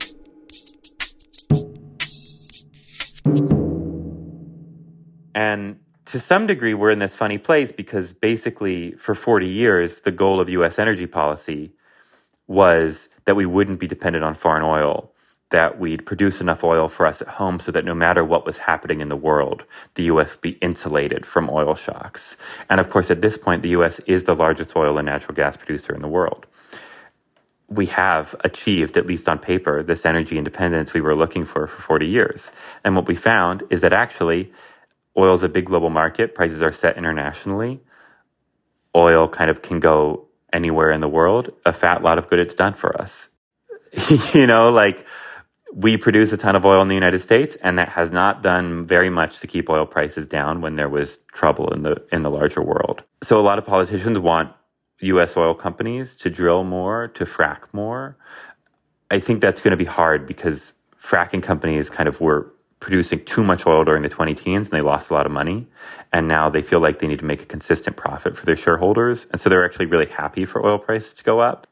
And 5.34 5.80
to 6.06 6.20
some 6.20 6.46
degree, 6.46 6.74
we're 6.74 6.90
in 6.90 7.00
this 7.00 7.16
funny 7.16 7.38
place 7.38 7.72
because 7.72 8.12
basically, 8.12 8.92
for 8.92 9.14
40 9.14 9.48
years, 9.48 10.02
the 10.02 10.12
goal 10.12 10.38
of 10.38 10.48
US 10.48 10.78
energy 10.78 11.06
policy 11.06 11.72
was 12.46 13.08
that 13.24 13.34
we 13.34 13.46
wouldn't 13.46 13.80
be 13.80 13.86
dependent 13.86 14.24
on 14.24 14.34
foreign 14.34 14.62
oil, 14.62 15.13
that 15.50 15.78
we'd 15.78 16.04
produce 16.06 16.40
enough 16.40 16.64
oil 16.64 16.88
for 16.88 17.06
us 17.06 17.22
at 17.22 17.28
home 17.28 17.60
so 17.60 17.70
that 17.70 17.84
no 17.84 17.94
matter 17.94 18.24
what 18.24 18.44
was 18.44 18.58
happening 18.58 19.00
in 19.00 19.08
the 19.08 19.16
world, 19.16 19.64
the 19.94 20.04
US 20.04 20.32
would 20.32 20.40
be 20.40 20.58
insulated 20.60 21.24
from 21.26 21.48
oil 21.50 21.74
shocks. 21.74 22.36
And 22.68 22.80
of 22.80 22.90
course, 22.90 23.10
at 23.10 23.20
this 23.20 23.38
point, 23.38 23.62
the 23.62 23.70
US 23.70 24.00
is 24.06 24.24
the 24.24 24.34
largest 24.34 24.74
oil 24.74 24.98
and 24.98 25.06
natural 25.06 25.34
gas 25.34 25.56
producer 25.56 25.94
in 25.94 26.00
the 26.00 26.08
world 26.08 26.46
we 27.68 27.86
have 27.86 28.34
achieved, 28.44 28.96
at 28.96 29.06
least 29.06 29.28
on 29.28 29.38
paper, 29.38 29.82
this 29.82 30.04
energy 30.04 30.38
independence 30.38 30.92
we 30.92 31.00
were 31.00 31.14
looking 31.14 31.44
for 31.44 31.66
for 31.66 31.82
40 31.82 32.06
years. 32.06 32.50
And 32.84 32.94
what 32.94 33.08
we 33.08 33.14
found 33.14 33.62
is 33.70 33.80
that 33.80 33.92
actually 33.92 34.52
oil 35.16 35.34
is 35.34 35.42
a 35.42 35.48
big 35.48 35.66
global 35.66 35.90
market, 35.90 36.34
prices 36.34 36.62
are 36.62 36.72
set 36.72 36.96
internationally. 36.96 37.80
Oil 38.96 39.28
kind 39.28 39.50
of 39.50 39.62
can 39.62 39.80
go 39.80 40.28
anywhere 40.52 40.90
in 40.90 41.00
the 41.00 41.08
world. 41.08 41.50
A 41.64 41.72
fat 41.72 42.02
lot 42.02 42.18
of 42.18 42.28
good 42.28 42.38
it's 42.38 42.54
done 42.54 42.74
for 42.74 43.00
us. 43.00 43.28
you 44.34 44.46
know, 44.46 44.70
like 44.70 45.04
we 45.74 45.96
produce 45.96 46.32
a 46.32 46.36
ton 46.36 46.54
of 46.54 46.64
oil 46.64 46.80
in 46.82 46.88
the 46.88 46.94
United 46.94 47.18
States, 47.18 47.56
and 47.56 47.76
that 47.78 47.88
has 47.90 48.12
not 48.12 48.42
done 48.42 48.84
very 48.84 49.10
much 49.10 49.40
to 49.40 49.48
keep 49.48 49.68
oil 49.68 49.84
prices 49.84 50.24
down 50.24 50.60
when 50.60 50.76
there 50.76 50.88
was 50.88 51.18
trouble 51.32 51.72
in 51.74 51.82
the 51.82 52.02
in 52.12 52.22
the 52.22 52.30
larger 52.30 52.62
world. 52.62 53.02
So 53.22 53.40
a 53.40 53.42
lot 53.42 53.58
of 53.58 53.64
politicians 53.64 54.18
want 54.20 54.52
U.S. 55.00 55.36
oil 55.36 55.52
companies 55.52 56.14
to 56.16 56.30
drill 56.30 56.62
more, 56.62 57.08
to 57.08 57.24
frack 57.24 57.62
more. 57.72 58.16
I 59.10 59.18
think 59.18 59.40
that's 59.40 59.60
going 59.60 59.72
to 59.72 59.76
be 59.76 59.84
hard 59.84 60.26
because 60.26 60.72
fracking 61.00 61.42
companies 61.42 61.90
kind 61.90 62.08
of 62.08 62.20
were 62.20 62.52
producing 62.78 63.24
too 63.24 63.42
much 63.42 63.66
oil 63.66 63.84
during 63.84 64.02
the 64.02 64.08
20 64.08 64.34
teens 64.34 64.68
and 64.68 64.76
they 64.76 64.80
lost 64.80 65.10
a 65.10 65.14
lot 65.14 65.26
of 65.26 65.32
money. 65.32 65.66
And 66.12 66.28
now 66.28 66.48
they 66.48 66.62
feel 66.62 66.80
like 66.80 67.00
they 67.00 67.06
need 67.06 67.18
to 67.18 67.24
make 67.24 67.42
a 67.42 67.46
consistent 67.46 67.96
profit 67.96 68.36
for 68.36 68.46
their 68.46 68.56
shareholders. 68.56 69.26
And 69.30 69.40
so 69.40 69.48
they're 69.48 69.64
actually 69.64 69.86
really 69.86 70.06
happy 70.06 70.44
for 70.44 70.64
oil 70.64 70.78
prices 70.78 71.12
to 71.14 71.24
go 71.24 71.40
up. 71.40 71.66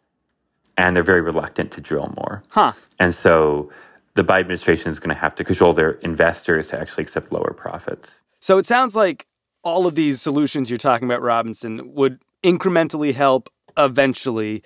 And 0.77 0.97
they're 0.97 1.03
very 1.03 1.21
reluctant 1.21 1.71
to 1.73 1.81
drill 1.81 2.15
more. 2.17 2.43
Huh. 2.49 2.73
And 2.99 3.15
so 3.15 3.71
the 4.15 4.25
Biden 4.25 4.41
administration 4.41 4.91
is 4.91 5.01
going 5.01 5.15
to 5.15 5.21
have 5.21 5.35
to 5.37 5.45
cajole 5.45 5.73
their 5.73 5.93
investors 5.93 6.69
to 6.69 6.81
actually 6.81 7.03
accept 7.03 7.33
lower 7.33 7.55
profits. 7.55 8.21
So 8.41 8.59
it 8.59 8.67
sounds 8.67 8.95
like 8.95 9.27
all 9.63 9.87
of 9.87 9.95
these 9.95 10.21
solutions 10.21 10.71
you're 10.71 10.79
talking 10.79 11.09
about, 11.09 11.23
Robinson, 11.23 11.95
would 11.95 12.21
incrementally 12.43 13.15
help 13.15 13.49
eventually. 13.77 14.63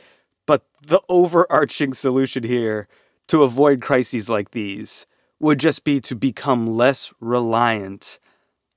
But 0.47 0.65
the 0.87 1.01
overarching 1.09 1.93
solution 1.93 2.43
here 2.45 2.89
to 3.29 3.43
avoid 3.43 3.81
crises 3.81 4.29
like 4.29 4.53
these 4.53 5.07
would 5.39 5.59
just 5.59 5.85
be 5.85 6.01
to 6.01 6.15
become 6.15 6.77
less 6.77 7.13
reliant 7.21 8.19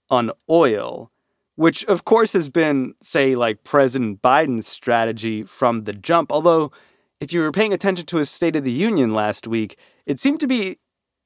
on 0.09 0.31
oil, 0.49 1.11
which 1.55 1.85
of 1.85 2.03
course 2.03 2.33
has 2.33 2.49
been, 2.49 2.95
say, 3.01 3.35
like 3.35 3.63
President 3.63 4.21
Biden's 4.21 4.67
strategy 4.67 5.43
from 5.43 5.83
the 5.83 5.93
jump. 5.93 6.31
Although, 6.31 6.71
if 7.19 7.31
you 7.31 7.41
were 7.41 7.51
paying 7.51 7.73
attention 7.73 8.05
to 8.07 8.17
his 8.17 8.29
State 8.29 8.55
of 8.55 8.63
the 8.63 8.71
Union 8.71 9.13
last 9.13 9.47
week, 9.47 9.77
it 10.09 10.19
seemed 10.19 10.39
to 10.39 10.47
be 10.47 10.79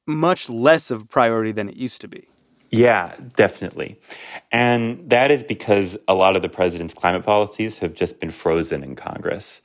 much 0.05 0.49
less 0.49 0.91
of 0.91 1.03
a 1.03 1.05
priority 1.05 1.53
than 1.53 1.69
it 1.69 1.77
used 1.77 2.01
to 2.01 2.07
be. 2.07 2.27
Yeah, 2.69 3.15
definitely. 3.35 3.99
And 4.51 5.09
that 5.09 5.31
is 5.31 5.41
because 5.41 5.95
a 6.07 6.13
lot 6.13 6.35
of 6.35 6.41
the 6.41 6.49
president's 6.49 6.93
climate 6.93 7.23
policies 7.23 7.77
have 7.77 7.93
just 7.93 8.19
been 8.19 8.31
frozen 8.31 8.83
in 8.83 8.95
Congress. 8.95 9.61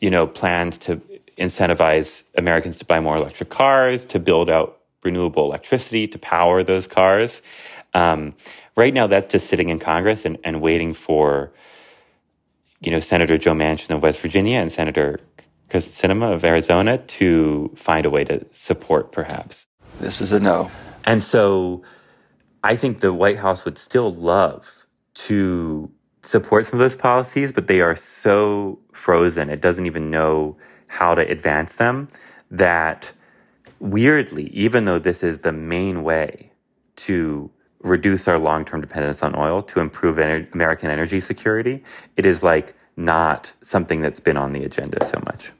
You 0.00 0.10
know, 0.10 0.26
plans 0.26 0.78
to 0.78 1.02
incentivize 1.36 2.22
Americans 2.36 2.76
to 2.76 2.86
buy 2.86 3.00
more 3.00 3.16
electric 3.16 3.50
cars, 3.50 4.04
to 4.06 4.18
build 4.18 4.48
out 4.48 4.78
renewable 5.02 5.44
electricity 5.44 6.06
to 6.06 6.18
power 6.18 6.62
those 6.64 6.86
cars. 6.86 7.42
Um, 7.92 8.34
right 8.74 8.94
now, 8.94 9.06
that's 9.06 9.30
just 9.30 9.48
sitting 9.48 9.68
in 9.68 9.80
Congress 9.80 10.24
and, 10.24 10.38
and 10.44 10.62
waiting 10.62 10.94
for, 10.94 11.52
you 12.80 12.90
know, 12.90 13.00
Senator 13.00 13.36
Joe 13.36 13.52
Manchin 13.52 13.90
of 13.90 14.02
West 14.02 14.20
Virginia 14.20 14.58
and 14.58 14.72
Senator 14.72 15.20
Kyrsten 15.72 16.10
Sinema 16.10 16.34
of 16.34 16.44
Arizona 16.44 16.98
to 16.98 17.74
find 17.76 18.04
a 18.04 18.10
way 18.10 18.24
to 18.24 18.44
support, 18.52 19.10
perhaps. 19.10 19.64
This 20.00 20.20
is 20.20 20.30
a 20.30 20.38
no. 20.38 20.70
And 21.06 21.22
so 21.22 21.82
I 22.62 22.76
think 22.76 23.00
the 23.00 23.12
White 23.12 23.38
House 23.38 23.64
would 23.64 23.78
still 23.78 24.12
love 24.12 24.86
to 25.14 25.90
support 26.22 26.66
some 26.66 26.74
of 26.74 26.80
those 26.80 26.96
policies, 26.96 27.52
but 27.52 27.68
they 27.68 27.80
are 27.80 27.96
so 27.96 28.78
frozen, 28.92 29.48
it 29.48 29.62
doesn't 29.62 29.86
even 29.86 30.10
know 30.10 30.56
how 30.88 31.14
to 31.14 31.22
advance 31.22 31.76
them 31.76 32.08
that 32.50 33.12
weirdly, 33.80 34.48
even 34.48 34.84
though 34.84 34.98
this 34.98 35.22
is 35.22 35.38
the 35.38 35.52
main 35.52 36.04
way 36.04 36.52
to 36.96 37.50
reduce 37.80 38.28
our 38.28 38.38
long 38.38 38.64
term 38.66 38.82
dependence 38.82 39.22
on 39.22 39.34
oil, 39.34 39.62
to 39.62 39.80
improve 39.80 40.16
ener- 40.16 40.52
American 40.52 40.90
energy 40.90 41.18
security, 41.18 41.82
it 42.16 42.26
is 42.26 42.42
like 42.42 42.74
not 42.94 43.52
something 43.62 44.02
that's 44.02 44.20
been 44.20 44.36
on 44.36 44.52
the 44.52 44.64
agenda 44.64 45.02
so 45.04 45.18
much. 45.24 45.50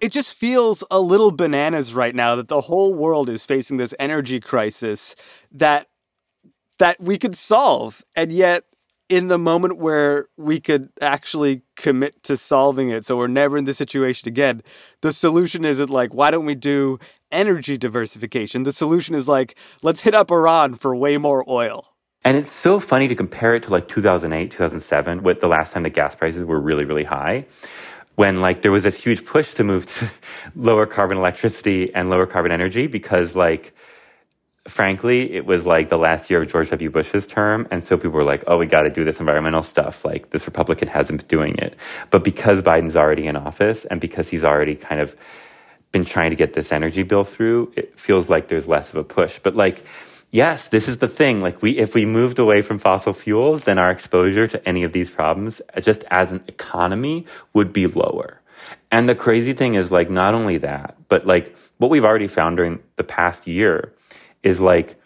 It 0.00 0.12
just 0.12 0.32
feels 0.32 0.84
a 0.90 1.00
little 1.00 1.30
bananas 1.30 1.94
right 1.94 2.14
now 2.14 2.36
that 2.36 2.48
the 2.48 2.62
whole 2.62 2.94
world 2.94 3.28
is 3.28 3.44
facing 3.44 3.76
this 3.76 3.94
energy 3.98 4.40
crisis 4.40 5.14
that 5.52 5.88
that 6.78 7.00
we 7.00 7.18
could 7.18 7.34
solve. 7.34 8.04
And 8.14 8.32
yet, 8.32 8.64
in 9.08 9.28
the 9.28 9.38
moment 9.38 9.78
where 9.78 10.26
we 10.36 10.60
could 10.60 10.90
actually 11.00 11.62
commit 11.76 12.22
to 12.24 12.36
solving 12.36 12.90
it, 12.90 13.04
so 13.04 13.16
we're 13.16 13.26
never 13.26 13.56
in 13.56 13.64
this 13.64 13.78
situation 13.78 14.28
again, 14.28 14.62
the 15.00 15.12
solution 15.12 15.64
isn't 15.64 15.90
like, 15.90 16.12
why 16.12 16.30
don't 16.30 16.44
we 16.44 16.54
do 16.54 16.98
energy 17.32 17.76
diversification? 17.76 18.62
The 18.62 18.72
solution 18.72 19.14
is 19.14 19.26
like, 19.26 19.58
let's 19.82 20.02
hit 20.02 20.14
up 20.14 20.30
Iran 20.30 20.74
for 20.74 20.94
way 20.94 21.16
more 21.18 21.44
oil. 21.48 21.94
And 22.24 22.36
it's 22.36 22.50
so 22.50 22.78
funny 22.78 23.08
to 23.08 23.14
compare 23.14 23.54
it 23.54 23.62
to 23.64 23.70
like 23.70 23.88
2008, 23.88 24.50
2007, 24.50 25.22
with 25.22 25.40
the 25.40 25.48
last 25.48 25.72
time 25.72 25.84
the 25.84 25.90
gas 25.90 26.14
prices 26.14 26.44
were 26.44 26.60
really, 26.60 26.84
really 26.84 27.04
high 27.04 27.46
when 28.18 28.40
like 28.40 28.62
there 28.62 28.72
was 28.72 28.82
this 28.82 28.96
huge 28.96 29.24
push 29.24 29.54
to 29.54 29.62
move 29.62 29.86
to 29.94 30.10
lower 30.56 30.86
carbon 30.86 31.18
electricity 31.18 31.94
and 31.94 32.10
lower 32.10 32.26
carbon 32.26 32.50
energy 32.50 32.88
because 32.88 33.36
like 33.36 33.72
frankly, 34.66 35.32
it 35.34 35.46
was 35.46 35.64
like 35.64 35.88
the 35.88 35.96
last 35.96 36.28
year 36.28 36.42
of 36.42 36.50
George 36.50 36.68
W. 36.70 36.90
Bush's 36.90 37.26
term. 37.28 37.66
And 37.70 37.82
so 37.82 37.96
people 37.96 38.10
were 38.10 38.24
like, 38.24 38.42
oh, 38.48 38.58
we 38.58 38.66
got 38.66 38.82
to 38.82 38.90
do 38.90 39.04
this 39.04 39.20
environmental 39.20 39.62
stuff. 39.62 40.04
Like 40.04 40.30
this 40.30 40.46
Republican 40.46 40.88
hasn't 40.88 41.20
been 41.20 41.28
doing 41.28 41.56
it. 41.58 41.76
But 42.10 42.24
because 42.24 42.60
Biden's 42.60 42.96
already 42.96 43.26
in 43.28 43.36
office 43.36 43.84
and 43.84 44.00
because 44.00 44.28
he's 44.28 44.44
already 44.44 44.74
kind 44.74 45.00
of 45.00 45.16
been 45.92 46.04
trying 46.04 46.30
to 46.30 46.36
get 46.36 46.52
this 46.54 46.72
energy 46.72 47.04
bill 47.04 47.24
through, 47.24 47.72
it 47.76 47.98
feels 47.98 48.28
like 48.28 48.48
there's 48.48 48.66
less 48.66 48.90
of 48.90 48.96
a 48.96 49.04
push. 49.04 49.38
But 49.42 49.54
like, 49.54 49.84
yes, 50.30 50.68
this 50.68 50.88
is 50.88 50.98
the 50.98 51.08
thing. 51.08 51.40
Like 51.40 51.62
we, 51.62 51.78
if 51.78 51.94
we 51.94 52.04
moved 52.04 52.38
away 52.38 52.62
from 52.62 52.78
fossil 52.78 53.12
fuels, 53.12 53.62
then 53.62 53.78
our 53.78 53.90
exposure 53.90 54.46
to 54.48 54.68
any 54.68 54.84
of 54.84 54.92
these 54.92 55.10
problems, 55.10 55.60
uh, 55.74 55.80
just 55.80 56.04
as 56.10 56.32
an 56.32 56.42
economy, 56.46 57.26
would 57.52 57.72
be 57.72 57.86
lower. 57.86 58.40
And 58.90 59.08
the 59.08 59.14
crazy 59.14 59.52
thing 59.52 59.74
is 59.74 59.90
like, 59.90 60.10
not 60.10 60.34
only 60.34 60.58
that, 60.58 60.96
but 61.08 61.26
like 61.26 61.56
what 61.78 61.90
we've 61.90 62.04
already 62.04 62.28
found 62.28 62.56
during 62.56 62.80
the 62.96 63.04
past 63.04 63.46
year 63.46 63.94
is 64.42 64.60
like, 64.60 65.00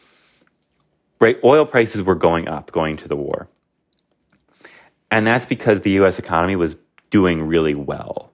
right, 1.20 1.38
oil 1.44 1.66
prices 1.66 2.02
were 2.02 2.14
going 2.14 2.48
up 2.48 2.72
going 2.72 2.96
to 2.98 3.08
the 3.08 3.16
war. 3.16 3.48
And 5.10 5.26
that's 5.26 5.46
because 5.46 5.80
the 5.80 5.90
US 6.02 6.18
economy 6.18 6.56
was 6.56 6.76
doing 7.10 7.42
really 7.42 7.74
well. 7.74 8.32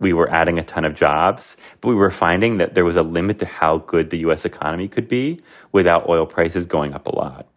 We 0.00 0.12
were 0.12 0.30
adding 0.30 0.58
a 0.58 0.64
ton 0.64 0.84
of 0.84 0.94
jobs, 0.94 1.56
but 1.80 1.88
we 1.88 1.94
were 1.94 2.10
finding 2.10 2.58
that 2.58 2.74
there 2.74 2.84
was 2.84 2.96
a 2.96 3.02
limit 3.02 3.38
to 3.40 3.46
how 3.46 3.78
good 3.78 4.10
the 4.10 4.18
US 4.20 4.44
economy 4.44 4.88
could 4.88 5.08
be 5.08 5.40
without 5.72 6.08
oil 6.08 6.26
prices 6.26 6.66
going 6.66 6.94
up 6.94 7.06
a 7.06 7.14
lot. 7.14 7.48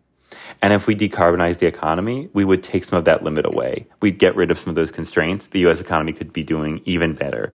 And 0.61 0.73
if 0.73 0.87
we 0.87 0.95
decarbonize 0.95 1.57
the 1.57 1.67
economy, 1.67 2.29
we 2.33 2.45
would 2.45 2.63
take 2.63 2.83
some 2.83 2.97
of 2.97 3.05
that 3.05 3.23
limit 3.23 3.45
away. 3.45 3.87
We'd 4.01 4.19
get 4.19 4.35
rid 4.35 4.51
of 4.51 4.59
some 4.59 4.69
of 4.69 4.75
those 4.75 4.91
constraints. 4.91 5.47
The 5.47 5.67
US 5.67 5.81
economy 5.81 6.13
could 6.13 6.33
be 6.33 6.43
doing 6.43 6.81
even 6.85 7.13
better. 7.13 7.51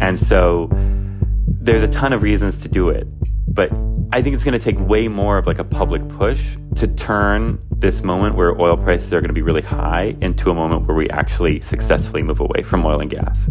And 0.00 0.18
so 0.18 0.68
there's 1.46 1.82
a 1.82 1.88
ton 1.88 2.12
of 2.12 2.22
reasons 2.22 2.58
to 2.58 2.68
do 2.68 2.90
it. 2.90 3.06
But 3.52 3.70
I 4.12 4.22
think 4.22 4.34
it's 4.34 4.44
going 4.44 4.58
to 4.58 4.64
take 4.64 4.78
way 4.78 5.08
more 5.08 5.38
of 5.38 5.46
like 5.46 5.58
a 5.58 5.64
public 5.64 6.06
push 6.08 6.56
to 6.76 6.86
turn 6.86 7.58
this 7.70 8.02
moment 8.02 8.36
where 8.36 8.60
oil 8.60 8.76
prices 8.76 9.12
are 9.12 9.20
going 9.20 9.28
to 9.28 9.34
be 9.34 9.42
really 9.42 9.62
high 9.62 10.16
into 10.20 10.50
a 10.50 10.54
moment 10.54 10.86
where 10.86 10.96
we 10.96 11.08
actually 11.10 11.60
successfully 11.62 12.22
move 12.22 12.40
away 12.40 12.62
from 12.62 12.86
oil 12.86 13.00
and 13.00 13.10
gas. 13.10 13.48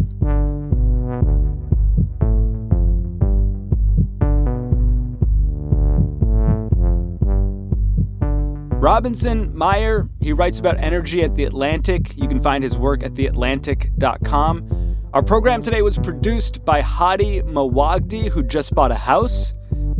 Robinson 8.84 9.56
Meyer, 9.56 10.10
he 10.20 10.34
writes 10.34 10.58
about 10.58 10.76
energy 10.78 11.22
at 11.22 11.34
The 11.36 11.44
Atlantic. 11.44 12.20
You 12.20 12.28
can 12.28 12.38
find 12.38 12.62
his 12.62 12.76
work 12.76 13.02
at 13.02 13.14
theatlantic.com. 13.14 14.84
Our 15.14 15.22
program 15.22 15.62
today 15.62 15.80
was 15.80 15.96
produced 15.96 16.64
by 16.64 16.82
Hady 16.82 17.42
Mawajdeh, 17.42 18.28
who 18.28 18.42
just 18.42 18.74
bought 18.74 18.92
a 18.92 18.96
house. 18.96 19.54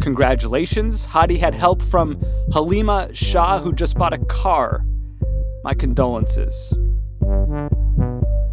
Congratulations. 0.05 1.07
Hady 1.07 1.39
had 1.39 1.55
help 1.55 1.81
from 1.81 2.17
Haleema 2.51 3.15
Shah, 3.15 3.59
who 3.59 3.73
just 3.73 3.97
bought 3.97 4.13
a 4.13 4.19
car. 4.27 4.85
My 5.65 5.73
condolences. 5.73 6.77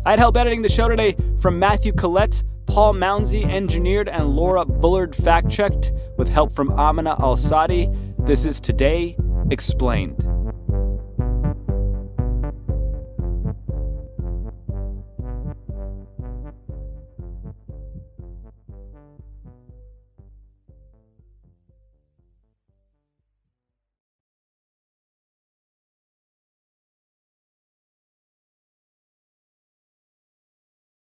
I 0.06 0.12
had 0.12 0.18
help 0.20 0.38
editing 0.38 0.62
the 0.62 0.70
show 0.70 0.88
today 0.88 1.18
from 1.42 1.60
Matthew 1.60 1.92
Collette, 1.92 2.42
Paul 2.68 2.94
Mounsey 2.94 3.44
engineered, 3.44 4.08
and 4.08 4.30
Laura 4.30 4.64
Bullard 4.64 5.14
fact 5.14 5.50
checked 5.50 5.92
with 6.18 6.30
help 6.30 6.54
from 6.54 6.72
Amina 6.80 7.18
Al 7.20 7.36
Sadi. 7.36 7.90
This 8.20 8.46
is 8.46 8.62
Today 8.62 9.18
Explained. 9.50 10.26